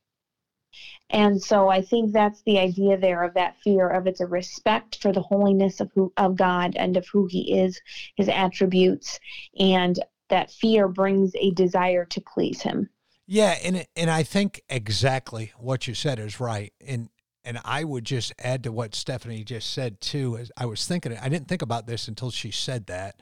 And 1.10 1.42
so 1.42 1.68
i 1.68 1.82
think 1.82 2.12
that's 2.12 2.40
the 2.42 2.58
idea 2.58 2.96
there 2.96 3.24
of 3.24 3.34
that 3.34 3.56
fear 3.64 3.88
of 3.88 4.06
it's 4.06 4.20
a 4.20 4.26
respect 4.26 5.02
for 5.02 5.12
the 5.12 5.20
holiness 5.20 5.80
of 5.80 5.90
who 5.94 6.12
of 6.16 6.36
god 6.36 6.76
and 6.76 6.96
of 6.96 7.06
who 7.12 7.26
he 7.26 7.58
is 7.58 7.80
his 8.16 8.28
attributes 8.28 9.18
and 9.58 9.98
that 10.30 10.50
fear 10.50 10.88
brings 10.88 11.32
a 11.34 11.50
desire 11.52 12.04
to 12.06 12.20
please 12.20 12.62
him 12.62 12.88
yeah, 13.32 13.56
and 13.62 13.86
and 13.94 14.10
I 14.10 14.24
think 14.24 14.60
exactly 14.68 15.52
what 15.56 15.86
you 15.86 15.94
said 15.94 16.18
is 16.18 16.40
right. 16.40 16.72
And 16.84 17.10
and 17.44 17.60
I 17.64 17.84
would 17.84 18.04
just 18.04 18.32
add 18.40 18.64
to 18.64 18.72
what 18.72 18.92
Stephanie 18.92 19.44
just 19.44 19.72
said 19.72 20.00
too. 20.00 20.36
As 20.36 20.50
I 20.56 20.66
was 20.66 20.84
thinking, 20.84 21.16
I 21.16 21.28
didn't 21.28 21.46
think 21.46 21.62
about 21.62 21.86
this 21.86 22.08
until 22.08 22.32
she 22.32 22.50
said 22.50 22.88
that, 22.88 23.20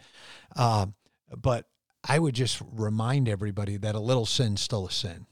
um, 0.57 0.95
but 1.37 1.67
I 2.09 2.19
would 2.19 2.35
just 2.35 2.63
remind 2.73 3.29
everybody 3.29 3.77
that 3.77 3.95
a 3.95 4.01
little 4.01 4.25
sin 4.25 4.57
still 4.57 4.87
a 4.87 4.91
sin, 4.91 5.27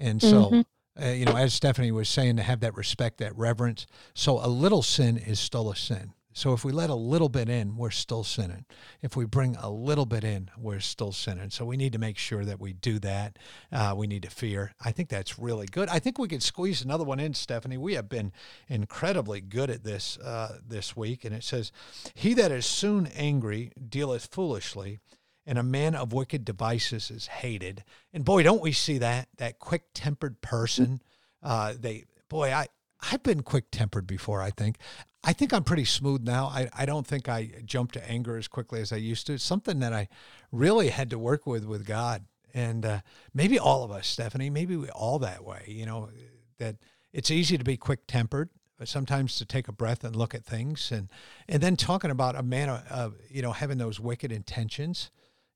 and 0.00 0.20
so. 0.20 0.46
Mm-hmm. 0.46 0.60
Uh, 1.02 1.08
you 1.08 1.24
know, 1.24 1.34
as 1.34 1.54
Stephanie 1.54 1.90
was 1.90 2.06
saying, 2.06 2.36
to 2.36 2.42
have 2.42 2.60
that 2.60 2.76
respect, 2.76 3.16
that 3.16 3.34
reverence. 3.34 3.86
So 4.14 4.44
a 4.44 4.46
little 4.46 4.82
sin 4.82 5.16
is 5.16 5.40
still 5.40 5.70
a 5.70 5.74
sin. 5.74 6.12
So 6.32 6.52
if 6.52 6.64
we 6.64 6.72
let 6.72 6.90
a 6.90 6.94
little 6.94 7.28
bit 7.28 7.48
in, 7.48 7.76
we're 7.76 7.90
still 7.90 8.24
sinning. 8.24 8.64
If 9.02 9.16
we 9.16 9.24
bring 9.24 9.56
a 9.56 9.70
little 9.70 10.06
bit 10.06 10.24
in, 10.24 10.50
we're 10.56 10.80
still 10.80 11.12
sinning. 11.12 11.50
So 11.50 11.64
we 11.64 11.76
need 11.76 11.92
to 11.92 11.98
make 11.98 12.18
sure 12.18 12.44
that 12.44 12.60
we 12.60 12.72
do 12.72 12.98
that. 13.00 13.38
Uh, 13.70 13.94
we 13.96 14.06
need 14.06 14.22
to 14.22 14.30
fear. 14.30 14.74
I 14.84 14.92
think 14.92 15.08
that's 15.08 15.38
really 15.38 15.66
good. 15.66 15.88
I 15.88 15.98
think 15.98 16.18
we 16.18 16.28
could 16.28 16.42
squeeze 16.42 16.82
another 16.82 17.04
one 17.04 17.20
in, 17.20 17.34
Stephanie. 17.34 17.76
We 17.76 17.94
have 17.94 18.08
been 18.08 18.32
incredibly 18.68 19.40
good 19.40 19.70
at 19.70 19.84
this 19.84 20.18
uh, 20.18 20.58
this 20.66 20.96
week, 20.96 21.24
and 21.24 21.34
it 21.34 21.44
says, 21.44 21.72
"He 22.14 22.34
that 22.34 22.50
is 22.50 22.66
soon 22.66 23.06
angry 23.08 23.72
dealeth 23.88 24.26
foolishly." 24.26 25.00
And 25.44 25.58
a 25.58 25.64
man 25.64 25.96
of 25.96 26.12
wicked 26.12 26.44
devices 26.44 27.10
is 27.10 27.26
hated. 27.26 27.82
And 28.12 28.24
boy, 28.24 28.44
don't 28.44 28.62
we 28.62 28.72
see 28.72 28.98
that 28.98 29.28
that 29.38 29.58
quick 29.58 29.86
tempered 29.92 30.40
person? 30.40 31.02
Uh, 31.42 31.74
they 31.78 32.04
boy, 32.28 32.52
I 32.52 32.68
I've 33.10 33.22
been 33.22 33.42
quick 33.42 33.66
tempered 33.72 34.06
before, 34.06 34.40
I 34.40 34.50
think. 34.50 34.78
I 35.24 35.32
think 35.32 35.52
I'm 35.52 35.62
pretty 35.62 35.84
smooth 35.84 36.22
now. 36.24 36.46
I, 36.46 36.68
I 36.76 36.84
don't 36.84 37.06
think 37.06 37.28
I 37.28 37.50
jump 37.64 37.92
to 37.92 38.10
anger 38.10 38.36
as 38.36 38.48
quickly 38.48 38.80
as 38.80 38.92
I 38.92 38.96
used 38.96 39.26
to. 39.28 39.34
It's 39.34 39.44
something 39.44 39.78
that 39.78 39.92
I 39.92 40.08
really 40.50 40.88
had 40.88 41.10
to 41.10 41.18
work 41.18 41.46
with 41.46 41.64
with 41.64 41.86
God. 41.86 42.24
And 42.54 42.84
uh, 42.84 43.00
maybe 43.32 43.58
all 43.58 43.84
of 43.84 43.90
us, 43.90 44.06
Stephanie, 44.06 44.50
maybe 44.50 44.76
we 44.76 44.88
all 44.90 45.18
that 45.20 45.44
way, 45.44 45.64
you 45.68 45.86
know, 45.86 46.10
that 46.58 46.76
it's 47.12 47.30
easy 47.30 47.56
to 47.56 47.64
be 47.64 47.76
quick 47.76 48.00
tempered, 48.06 48.50
but 48.78 48.88
sometimes 48.88 49.38
to 49.38 49.46
take 49.46 49.68
a 49.68 49.72
breath 49.72 50.02
and 50.02 50.16
look 50.16 50.34
at 50.34 50.44
things. 50.44 50.90
And, 50.90 51.08
and 51.48 51.62
then 51.62 51.76
talking 51.76 52.10
about 52.10 52.36
a 52.36 52.42
man, 52.42 52.68
uh, 52.68 53.10
you 53.30 53.42
know, 53.42 53.52
having 53.52 53.78
those 53.78 54.00
wicked 54.00 54.32
intentions. 54.32 55.10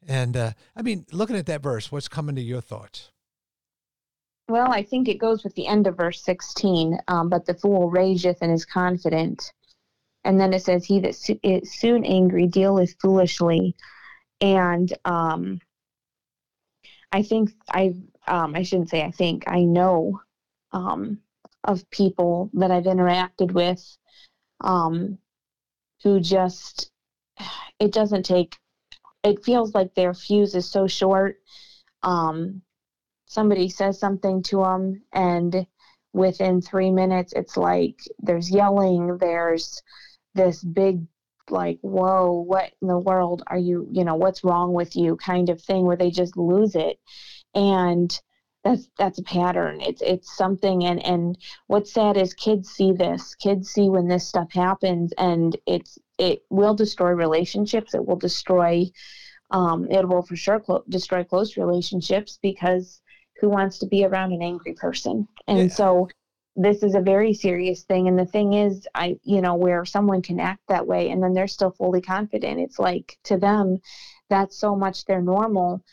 And 0.06 0.36
uh, 0.36 0.52
I 0.76 0.82
mean, 0.82 1.06
looking 1.12 1.36
at 1.36 1.46
that 1.46 1.62
verse, 1.62 1.90
what's 1.90 2.08
coming 2.08 2.36
to 2.36 2.42
your 2.42 2.60
thoughts? 2.60 3.10
Well, 4.48 4.70
I 4.70 4.84
think 4.84 5.08
it 5.08 5.18
goes 5.18 5.42
with 5.42 5.56
the 5.56 5.66
end 5.66 5.88
of 5.88 5.96
verse 5.96 6.22
16. 6.22 6.98
Um, 7.08 7.28
but 7.28 7.46
the 7.46 7.54
fool 7.54 7.90
rageth 7.90 8.38
and 8.40 8.52
is 8.52 8.64
confident. 8.64 9.52
And 10.26 10.40
then 10.40 10.52
it 10.52 10.62
says, 10.62 10.84
He 10.84 10.98
that 11.00 11.14
so- 11.14 11.38
is 11.44 11.72
soon 11.72 12.04
angry 12.04 12.48
dealeth 12.48 12.96
foolishly. 13.00 13.76
And 14.40 14.92
um, 15.04 15.60
I 17.12 17.22
think 17.22 17.52
I, 17.70 17.94
um, 18.26 18.56
I 18.56 18.64
shouldn't 18.64 18.90
say 18.90 19.02
I 19.02 19.12
think, 19.12 19.44
I 19.46 19.62
know 19.62 20.20
um, 20.72 21.20
of 21.62 21.88
people 21.90 22.50
that 22.54 22.72
I've 22.72 22.84
interacted 22.84 23.52
with 23.52 23.80
um, 24.60 25.18
who 26.02 26.18
just, 26.18 26.90
it 27.78 27.92
doesn't 27.92 28.24
take, 28.24 28.56
it 29.22 29.44
feels 29.44 29.74
like 29.74 29.94
their 29.94 30.12
fuse 30.12 30.56
is 30.56 30.68
so 30.68 30.88
short. 30.88 31.36
Um, 32.02 32.62
somebody 33.26 33.68
says 33.68 34.00
something 34.00 34.42
to 34.42 34.62
them 34.62 35.02
and 35.12 35.66
within 36.12 36.62
three 36.62 36.90
minutes 36.90 37.32
it's 37.36 37.56
like 37.56 38.00
there's 38.20 38.50
yelling 38.50 39.18
there's 39.18 39.82
this 40.36 40.64
big 40.64 41.06
like 41.50 41.78
whoa 41.82 42.32
what 42.46 42.72
in 42.82 42.88
the 42.88 42.98
world 42.98 43.42
are 43.48 43.58
you 43.58 43.88
you 43.92 44.04
know 44.04 44.16
what's 44.16 44.44
wrong 44.44 44.72
with 44.74 44.96
you? 44.96 45.16
kind 45.16 45.50
of 45.50 45.62
thing 45.62 45.86
where 45.86 45.96
they 45.96 46.10
just 46.10 46.36
lose 46.36 46.76
it. 46.76 46.98
And 47.54 48.18
that's 48.64 48.88
that's 48.98 49.18
a 49.18 49.24
pattern. 49.24 49.80
It's 49.80 50.02
it's 50.02 50.36
something 50.36 50.84
and 50.84 51.04
and 51.04 51.38
what's 51.68 51.92
sad 51.92 52.16
is 52.16 52.34
kids 52.34 52.70
see 52.70 52.92
this. 52.92 53.34
Kids 53.36 53.70
see 53.70 53.88
when 53.90 54.08
this 54.08 54.26
stuff 54.28 54.52
happens 54.52 55.12
and 55.18 55.56
it's 55.66 55.98
it 56.18 56.42
will 56.50 56.74
destroy 56.74 57.10
relationships. 57.12 57.94
It 57.94 58.06
will 58.06 58.16
destroy 58.16 58.86
um, 59.50 59.86
it 59.90 60.08
will 60.08 60.22
for 60.22 60.36
sure 60.36 60.60
clo- 60.60 60.84
destroy 60.88 61.24
close 61.24 61.56
relationships 61.56 62.38
because 62.42 63.00
who 63.40 63.48
wants 63.48 63.78
to 63.78 63.86
be 63.86 64.04
around 64.04 64.32
an 64.32 64.42
angry 64.42 64.74
person. 64.74 65.28
And 65.46 65.58
Yeah. 65.58 65.68
so 65.70 66.08
this 66.56 66.82
is 66.82 66.94
a 66.94 67.00
very 67.00 67.34
serious 67.34 67.82
thing. 67.84 68.08
And 68.08 68.18
the 68.18 68.26
thing 68.26 68.54
is, 68.54 68.88
I, 68.94 69.18
you 69.22 69.40
know, 69.40 69.54
where 69.54 69.84
someone 69.84 70.22
can 70.22 70.40
act 70.40 70.62
that 70.68 70.86
way 70.86 71.10
and 71.10 71.22
then 71.22 71.34
they're 71.34 71.46
still 71.46 71.70
fully 71.70 72.00
confident, 72.00 72.60
it's 72.60 72.78
like 72.78 73.18
to 73.24 73.36
them, 73.36 73.78
that's 74.30 74.58
so 74.58 74.74
much 74.74 75.04
their 75.04 75.22
normal. 75.22 75.84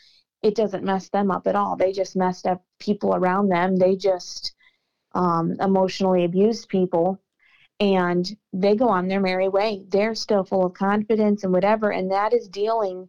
It 0.42 0.54
doesn't 0.54 0.84
mess 0.84 1.08
them 1.10 1.30
up 1.30 1.46
at 1.46 1.56
all. 1.56 1.76
They 1.76 1.92
just 1.92 2.16
messed 2.16 2.46
up 2.46 2.64
people 2.78 3.14
around 3.14 3.48
them. 3.48 3.76
They 3.76 3.96
just 3.96 4.54
um, 5.12 5.56
emotionally 5.60 6.24
abused 6.24 6.68
people 6.68 7.20
and 7.80 8.36
they 8.52 8.76
go 8.76 8.88
on 8.88 9.08
their 9.08 9.20
merry 9.20 9.48
way. 9.48 9.84
They're 9.88 10.14
still 10.14 10.44
full 10.44 10.66
of 10.66 10.74
confidence 10.74 11.44
and 11.44 11.52
whatever. 11.52 11.90
And 11.90 12.10
that 12.10 12.32
is 12.32 12.48
dealing 12.48 13.08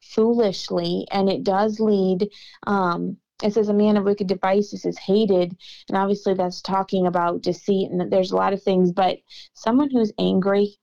foolishly. 0.00 1.06
And 1.10 1.28
it 1.28 1.44
does 1.44 1.80
lead, 1.80 2.28
um, 2.66 3.18
it 3.42 3.52
says 3.52 3.68
a 3.68 3.74
man 3.74 3.96
of 3.96 4.04
wicked 4.04 4.26
devices 4.26 4.84
is 4.84 4.98
hated. 4.98 5.56
And 5.88 5.96
obviously 5.96 6.34
that's 6.34 6.60
talking 6.60 7.06
about 7.06 7.42
deceit 7.42 7.90
and 7.90 8.10
there's 8.10 8.32
a 8.32 8.36
lot 8.36 8.52
of 8.52 8.62
things, 8.62 8.92
but 8.92 9.18
someone 9.54 9.90
who's 9.90 10.12
angry, 10.18 10.76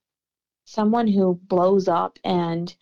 someone 0.66 1.08
who 1.08 1.40
blows 1.48 1.88
up 1.88 2.18
and 2.24 2.74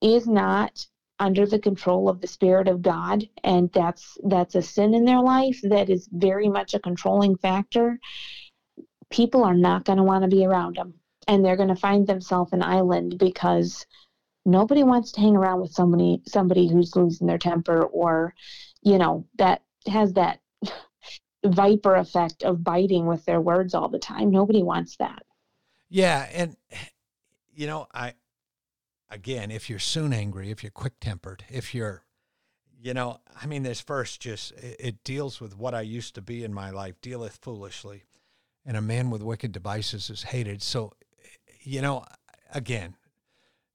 is 0.00 0.26
not 0.26 0.86
under 1.18 1.46
the 1.46 1.58
control 1.58 2.08
of 2.08 2.20
the 2.20 2.26
spirit 2.26 2.68
of 2.68 2.82
god 2.82 3.26
and 3.42 3.72
that's 3.72 4.18
that's 4.24 4.54
a 4.54 4.60
sin 4.60 4.92
in 4.92 5.06
their 5.06 5.20
life 5.20 5.58
that 5.62 5.88
is 5.88 6.08
very 6.12 6.46
much 6.46 6.74
a 6.74 6.78
controlling 6.78 7.34
factor 7.38 7.98
people 9.10 9.42
are 9.42 9.54
not 9.54 9.84
going 9.84 9.96
to 9.96 10.04
want 10.04 10.22
to 10.22 10.28
be 10.28 10.44
around 10.44 10.76
them 10.76 10.92
and 11.26 11.44
they're 11.44 11.56
going 11.56 11.70
to 11.70 11.76
find 11.76 12.06
themselves 12.06 12.52
an 12.52 12.62
island 12.62 13.18
because 13.18 13.86
nobody 14.46 14.82
wants 14.82 15.12
to 15.12 15.20
hang 15.20 15.36
around 15.36 15.60
with 15.60 15.72
somebody 15.72 16.22
somebody 16.26 16.68
who's 16.68 16.96
losing 16.96 17.26
their 17.26 17.38
temper 17.38 17.82
or 17.84 18.34
you 18.82 18.98
know 18.98 19.26
that 19.36 19.62
has 19.86 20.12
that 20.14 20.40
viper 21.44 21.96
effect 21.96 22.42
of 22.42 22.64
biting 22.64 23.06
with 23.06 23.24
their 23.24 23.40
words 23.40 23.74
all 23.74 23.88
the 23.88 23.98
time 23.98 24.30
nobody 24.30 24.62
wants 24.62 24.96
that 24.96 25.22
Yeah, 25.88 26.28
and 26.32 26.56
you 27.54 27.66
know, 27.66 27.86
I 27.94 28.14
again, 29.10 29.50
if 29.50 29.70
you're 29.70 29.78
soon 29.78 30.12
angry, 30.12 30.50
if 30.50 30.62
you're 30.62 30.70
quick 30.70 30.94
tempered, 31.00 31.44
if 31.48 31.74
you're 31.74 32.02
you 32.78 32.94
know, 32.94 33.20
I 33.40 33.46
mean 33.46 33.62
this 33.62 33.80
verse 33.80 34.16
just 34.18 34.52
it, 34.52 34.76
it 34.78 35.04
deals 35.04 35.40
with 35.40 35.56
what 35.56 35.74
I 35.74 35.80
used 35.80 36.14
to 36.16 36.22
be 36.22 36.44
in 36.44 36.52
my 36.52 36.70
life, 36.70 37.00
dealeth 37.00 37.38
foolishly. 37.40 38.04
And 38.64 38.76
a 38.76 38.82
man 38.82 39.10
with 39.10 39.22
wicked 39.22 39.52
devices 39.52 40.10
is 40.10 40.24
hated. 40.24 40.60
So 40.60 40.92
eh, 41.22 41.52
you 41.62 41.80
know, 41.80 42.04
again, 42.52 42.96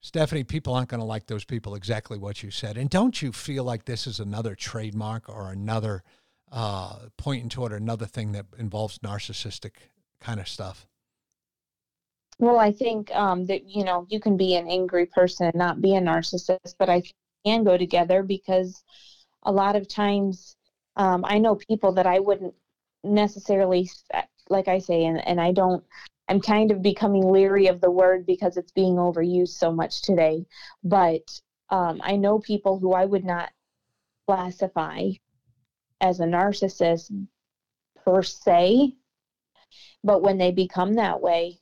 Stephanie, 0.02 0.42
people 0.42 0.74
aren't 0.74 0.88
going 0.88 1.00
to 1.00 1.06
like 1.06 1.26
those 1.26 1.44
people 1.44 1.74
exactly 1.76 2.18
what 2.18 2.42
you 2.42 2.50
said. 2.50 2.76
And 2.76 2.90
don't 2.90 3.22
you 3.22 3.30
feel 3.30 3.62
like 3.62 3.84
this 3.84 4.06
is 4.06 4.18
another 4.18 4.56
trademark 4.56 5.28
or 5.28 5.52
another 5.52 6.02
uh, 6.50 6.96
pointing 7.16 7.48
toward 7.48 7.72
another 7.72 8.06
thing 8.06 8.32
that 8.32 8.46
involves 8.58 8.98
narcissistic 8.98 9.72
kind 10.20 10.40
of 10.40 10.48
stuff? 10.48 10.86
Well, 12.38 12.58
I 12.58 12.72
think 12.72 13.14
um, 13.14 13.46
that 13.46 13.68
you 13.68 13.84
know 13.84 14.06
you 14.10 14.18
can 14.18 14.36
be 14.36 14.56
an 14.56 14.68
angry 14.68 15.06
person 15.06 15.46
and 15.46 15.54
not 15.54 15.80
be 15.80 15.94
a 15.94 16.00
narcissist, 16.00 16.74
but 16.78 16.90
I 16.90 17.02
can 17.44 17.62
go 17.62 17.76
together 17.76 18.24
because 18.24 18.82
a 19.44 19.52
lot 19.52 19.76
of 19.76 19.86
times 19.86 20.56
um, 20.96 21.24
I 21.24 21.38
know 21.38 21.54
people 21.54 21.92
that 21.92 22.06
I 22.06 22.18
wouldn't 22.18 22.54
necessarily, 23.04 23.90
like 24.48 24.68
I 24.68 24.78
say, 24.78 25.04
and, 25.04 25.26
and 25.26 25.40
I 25.40 25.52
don't. 25.52 25.84
I'm 26.32 26.40
kind 26.40 26.70
of 26.70 26.80
becoming 26.80 27.30
leery 27.30 27.66
of 27.66 27.82
the 27.82 27.90
word 27.90 28.24
because 28.24 28.56
it's 28.56 28.72
being 28.72 28.94
overused 28.94 29.50
so 29.50 29.70
much 29.70 30.00
today. 30.00 30.46
But 30.82 31.20
um, 31.68 32.00
I 32.02 32.16
know 32.16 32.38
people 32.38 32.78
who 32.78 32.94
I 32.94 33.04
would 33.04 33.22
not 33.22 33.50
classify 34.26 35.10
as 36.00 36.20
a 36.20 36.24
narcissist 36.24 37.26
per 38.02 38.22
se, 38.22 38.94
but 40.02 40.22
when 40.22 40.38
they 40.38 40.52
become 40.52 40.94
that 40.94 41.20
way, 41.20 41.58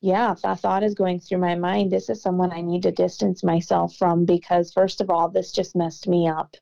yeah, 0.00 0.34
that 0.42 0.58
thought 0.58 0.82
is 0.82 0.96
going 0.96 1.20
through 1.20 1.38
my 1.38 1.54
mind. 1.54 1.92
This 1.92 2.10
is 2.10 2.20
someone 2.20 2.50
I 2.50 2.62
need 2.62 2.82
to 2.82 2.90
distance 2.90 3.44
myself 3.44 3.94
from 3.94 4.24
because, 4.24 4.72
first 4.72 5.02
of 5.02 5.08
all, 5.08 5.28
this 5.28 5.52
just 5.52 5.76
messed 5.76 6.08
me 6.08 6.26
up. 6.26 6.56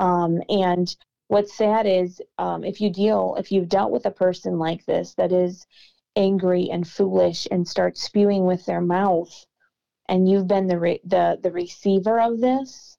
Um, 0.00 0.42
and 0.48 0.92
what's 1.28 1.56
sad 1.56 1.86
is 1.86 2.20
um, 2.38 2.64
if 2.64 2.80
you 2.80 2.90
deal, 2.90 3.36
if 3.38 3.52
you've 3.52 3.68
dealt 3.68 3.92
with 3.92 4.04
a 4.06 4.10
person 4.10 4.58
like 4.58 4.84
this 4.84 5.14
that 5.14 5.30
is 5.30 5.64
angry 6.16 6.70
and 6.70 6.88
foolish 6.88 7.46
and 7.50 7.68
start 7.68 7.96
spewing 7.96 8.46
with 8.46 8.64
their 8.64 8.80
mouth, 8.80 9.46
and 10.08 10.28
you've 10.28 10.48
been 10.48 10.66
the 10.66 10.78
re- 10.78 11.00
the 11.04 11.38
the 11.42 11.52
receiver 11.52 12.20
of 12.20 12.40
this, 12.40 12.96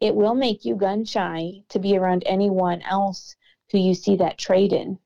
it 0.00 0.14
will 0.14 0.34
make 0.34 0.64
you 0.64 0.74
gun 0.74 1.04
shy 1.04 1.62
to 1.68 1.78
be 1.78 1.96
around 1.96 2.22
anyone 2.26 2.82
else 2.82 3.36
who 3.70 3.78
you 3.78 3.94
see 3.94 4.16
that 4.16 4.38
trait 4.38 4.72
in. 4.72 4.98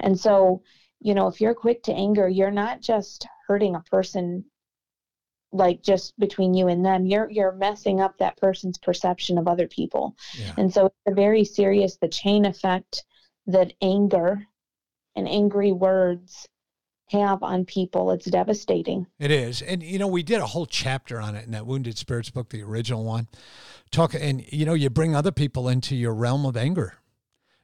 And 0.00 0.18
so, 0.18 0.62
you 1.00 1.14
know, 1.14 1.28
if 1.28 1.40
you're 1.40 1.54
quick 1.54 1.82
to 1.84 1.94
anger, 1.94 2.28
you're 2.28 2.50
not 2.50 2.80
just 2.80 3.26
hurting 3.46 3.74
a 3.74 3.82
person 3.90 4.44
like 5.52 5.82
just 5.82 6.16
between 6.18 6.54
you 6.54 6.68
and 6.68 6.84
them. 6.84 7.06
You're 7.06 7.30
you're 7.30 7.52
messing 7.52 8.00
up 8.00 8.18
that 8.18 8.36
person's 8.36 8.78
perception 8.78 9.38
of 9.38 9.48
other 9.48 9.66
people. 9.66 10.16
Yeah. 10.38 10.52
And 10.58 10.72
so 10.72 10.86
it's 10.86 10.96
a 11.06 11.14
very 11.14 11.44
serious 11.44 11.96
the 11.96 12.08
chain 12.08 12.44
effect 12.44 13.04
that 13.46 13.72
anger 13.82 14.46
and 15.16 15.28
angry 15.28 15.72
words 15.72 16.48
have 17.10 17.42
on 17.42 17.64
people. 17.64 18.10
It's 18.12 18.26
devastating. 18.26 19.06
It 19.18 19.30
is. 19.30 19.62
And 19.62 19.82
you 19.82 19.98
know, 19.98 20.06
we 20.06 20.22
did 20.22 20.40
a 20.40 20.46
whole 20.46 20.66
chapter 20.66 21.20
on 21.20 21.34
it 21.34 21.44
in 21.44 21.52
that 21.52 21.66
Wounded 21.66 21.98
Spirits 21.98 22.30
book, 22.30 22.50
the 22.50 22.62
original 22.62 23.04
one. 23.04 23.28
Talk 23.90 24.14
and 24.14 24.44
you 24.52 24.64
know, 24.64 24.74
you 24.74 24.90
bring 24.90 25.14
other 25.14 25.32
people 25.32 25.68
into 25.68 25.96
your 25.96 26.14
realm 26.14 26.46
of 26.46 26.56
anger. 26.56 26.94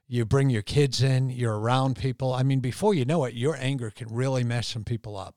You 0.08 0.24
bring 0.24 0.50
your 0.50 0.62
kids 0.62 1.02
in, 1.02 1.30
you're 1.30 1.58
around 1.58 1.96
people. 1.96 2.32
I 2.32 2.44
mean, 2.44 2.60
before 2.60 2.94
you 2.94 3.04
know 3.04 3.24
it, 3.24 3.34
your 3.34 3.56
anger 3.56 3.90
can 3.90 4.08
really 4.08 4.44
mess 4.44 4.68
some 4.68 4.84
people 4.84 5.16
up. 5.16 5.34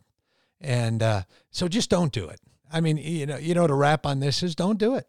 And 0.61 1.01
uh, 1.01 1.23
so 1.49 1.67
just 1.67 1.89
don't 1.89 2.11
do 2.11 2.27
it. 2.29 2.39
I 2.71 2.81
mean, 2.81 2.97
you 2.97 3.25
know, 3.25 3.37
you 3.37 3.55
know 3.55 3.65
to 3.65 3.73
wrap 3.73 4.05
on 4.05 4.19
this 4.19 4.43
is 4.43 4.55
don't 4.55 4.77
do 4.77 4.95
it. 4.95 5.07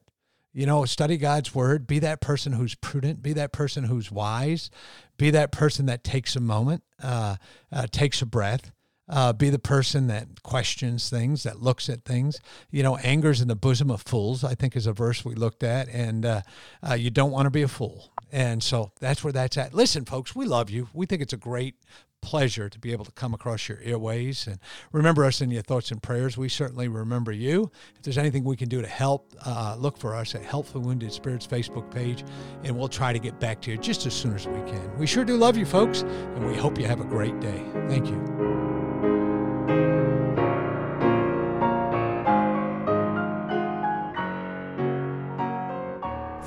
You 0.53 0.67
know, 0.67 0.85
study 0.85 1.17
God's 1.17 1.55
word, 1.55 1.87
be 1.87 2.01
that 2.01 2.21
person 2.21 2.53
who's 2.53 2.75
prudent, 2.75 3.23
be 3.23 3.33
that 3.35 3.53
person 3.53 3.85
who's 3.85 4.11
wise, 4.11 4.71
be 5.17 5.31
that 5.31 5.53
person 5.53 5.87
that 5.87 6.03
takes 6.03 6.35
a 6.35 6.41
moment, 6.41 6.83
uh, 7.01 7.37
uh, 7.71 7.87
takes 7.91 8.21
a 8.21 8.27
breath, 8.27 8.73
uh, 9.11 9.33
be 9.33 9.51
the 9.51 9.59
person 9.59 10.07
that 10.07 10.43
questions 10.43 11.11
things, 11.11 11.43
that 11.43 11.61
looks 11.61 11.89
at 11.89 12.05
things. 12.05 12.41
You 12.71 12.83
know, 12.83 12.97
anger's 12.99 13.41
in 13.41 13.49
the 13.49 13.57
bosom 13.57 13.91
of 13.91 14.03
fools, 14.03 14.45
I 14.45 14.55
think 14.55 14.77
is 14.77 14.87
a 14.87 14.93
verse 14.93 15.25
we 15.25 15.35
looked 15.35 15.63
at. 15.63 15.89
And 15.89 16.25
uh, 16.25 16.43
uh, 16.89 16.95
you 16.95 17.11
don't 17.11 17.33
want 17.33 17.47
to 17.47 17.51
be 17.51 17.63
a 17.63 17.69
fool. 17.69 18.13
And 18.33 18.63
so 18.63 18.93
that's 19.01 19.25
where 19.25 19.33
that's 19.33 19.59
at. 19.59 19.75
Listen, 19.75 20.05
folks, 20.05 20.35
we 20.35 20.47
love 20.47 20.71
you. 20.71 20.89
We 20.95 21.07
think 21.07 21.21
it's 21.21 21.33
a 21.33 21.37
great 21.39 21.75
pleasure 22.23 22.69
to 22.69 22.79
be 22.79 22.93
able 22.93 23.05
to 23.05 23.13
come 23.13 23.33
across 23.35 23.69
your 23.69 23.79
airways 23.83 24.47
and 24.47 24.59
remember 24.93 25.25
us 25.25 25.41
in 25.41 25.51
your 25.51 25.63
thoughts 25.63 25.91
and 25.91 26.03
prayers. 26.03 26.37
We 26.37 26.49
certainly 26.49 26.87
remember 26.87 27.33
you. 27.33 27.71
If 27.97 28.03
there's 28.03 28.19
anything 28.19 28.45
we 28.45 28.57
can 28.57 28.69
do 28.69 28.83
to 28.83 28.87
help, 28.87 29.33
uh, 29.45 29.77
look 29.79 29.97
for 29.97 30.15
us 30.15 30.35
at 30.35 30.43
Help 30.43 30.67
for 30.67 30.81
Wounded 30.81 31.13
Spirits 31.13 31.47
Facebook 31.47 31.91
page, 31.91 32.23
and 32.63 32.77
we'll 32.77 32.89
try 32.89 33.13
to 33.13 33.19
get 33.19 33.41
back 33.41 33.61
to 33.63 33.71
you 33.71 33.79
just 33.79 34.07
as 34.07 34.15
soon 34.15 34.35
as 34.35 34.47
we 34.47 34.61
can. 34.71 34.99
We 34.99 35.07
sure 35.07 35.25
do 35.25 35.37
love 35.37 35.57
you, 35.57 35.65
folks, 35.65 36.03
and 36.03 36.47
we 36.47 36.57
hope 36.57 36.79
you 36.79 36.87
have 36.87 37.01
a 37.01 37.05
great 37.05 37.41
day. 37.41 37.65
Thank 37.89 38.09
you. 38.09 38.80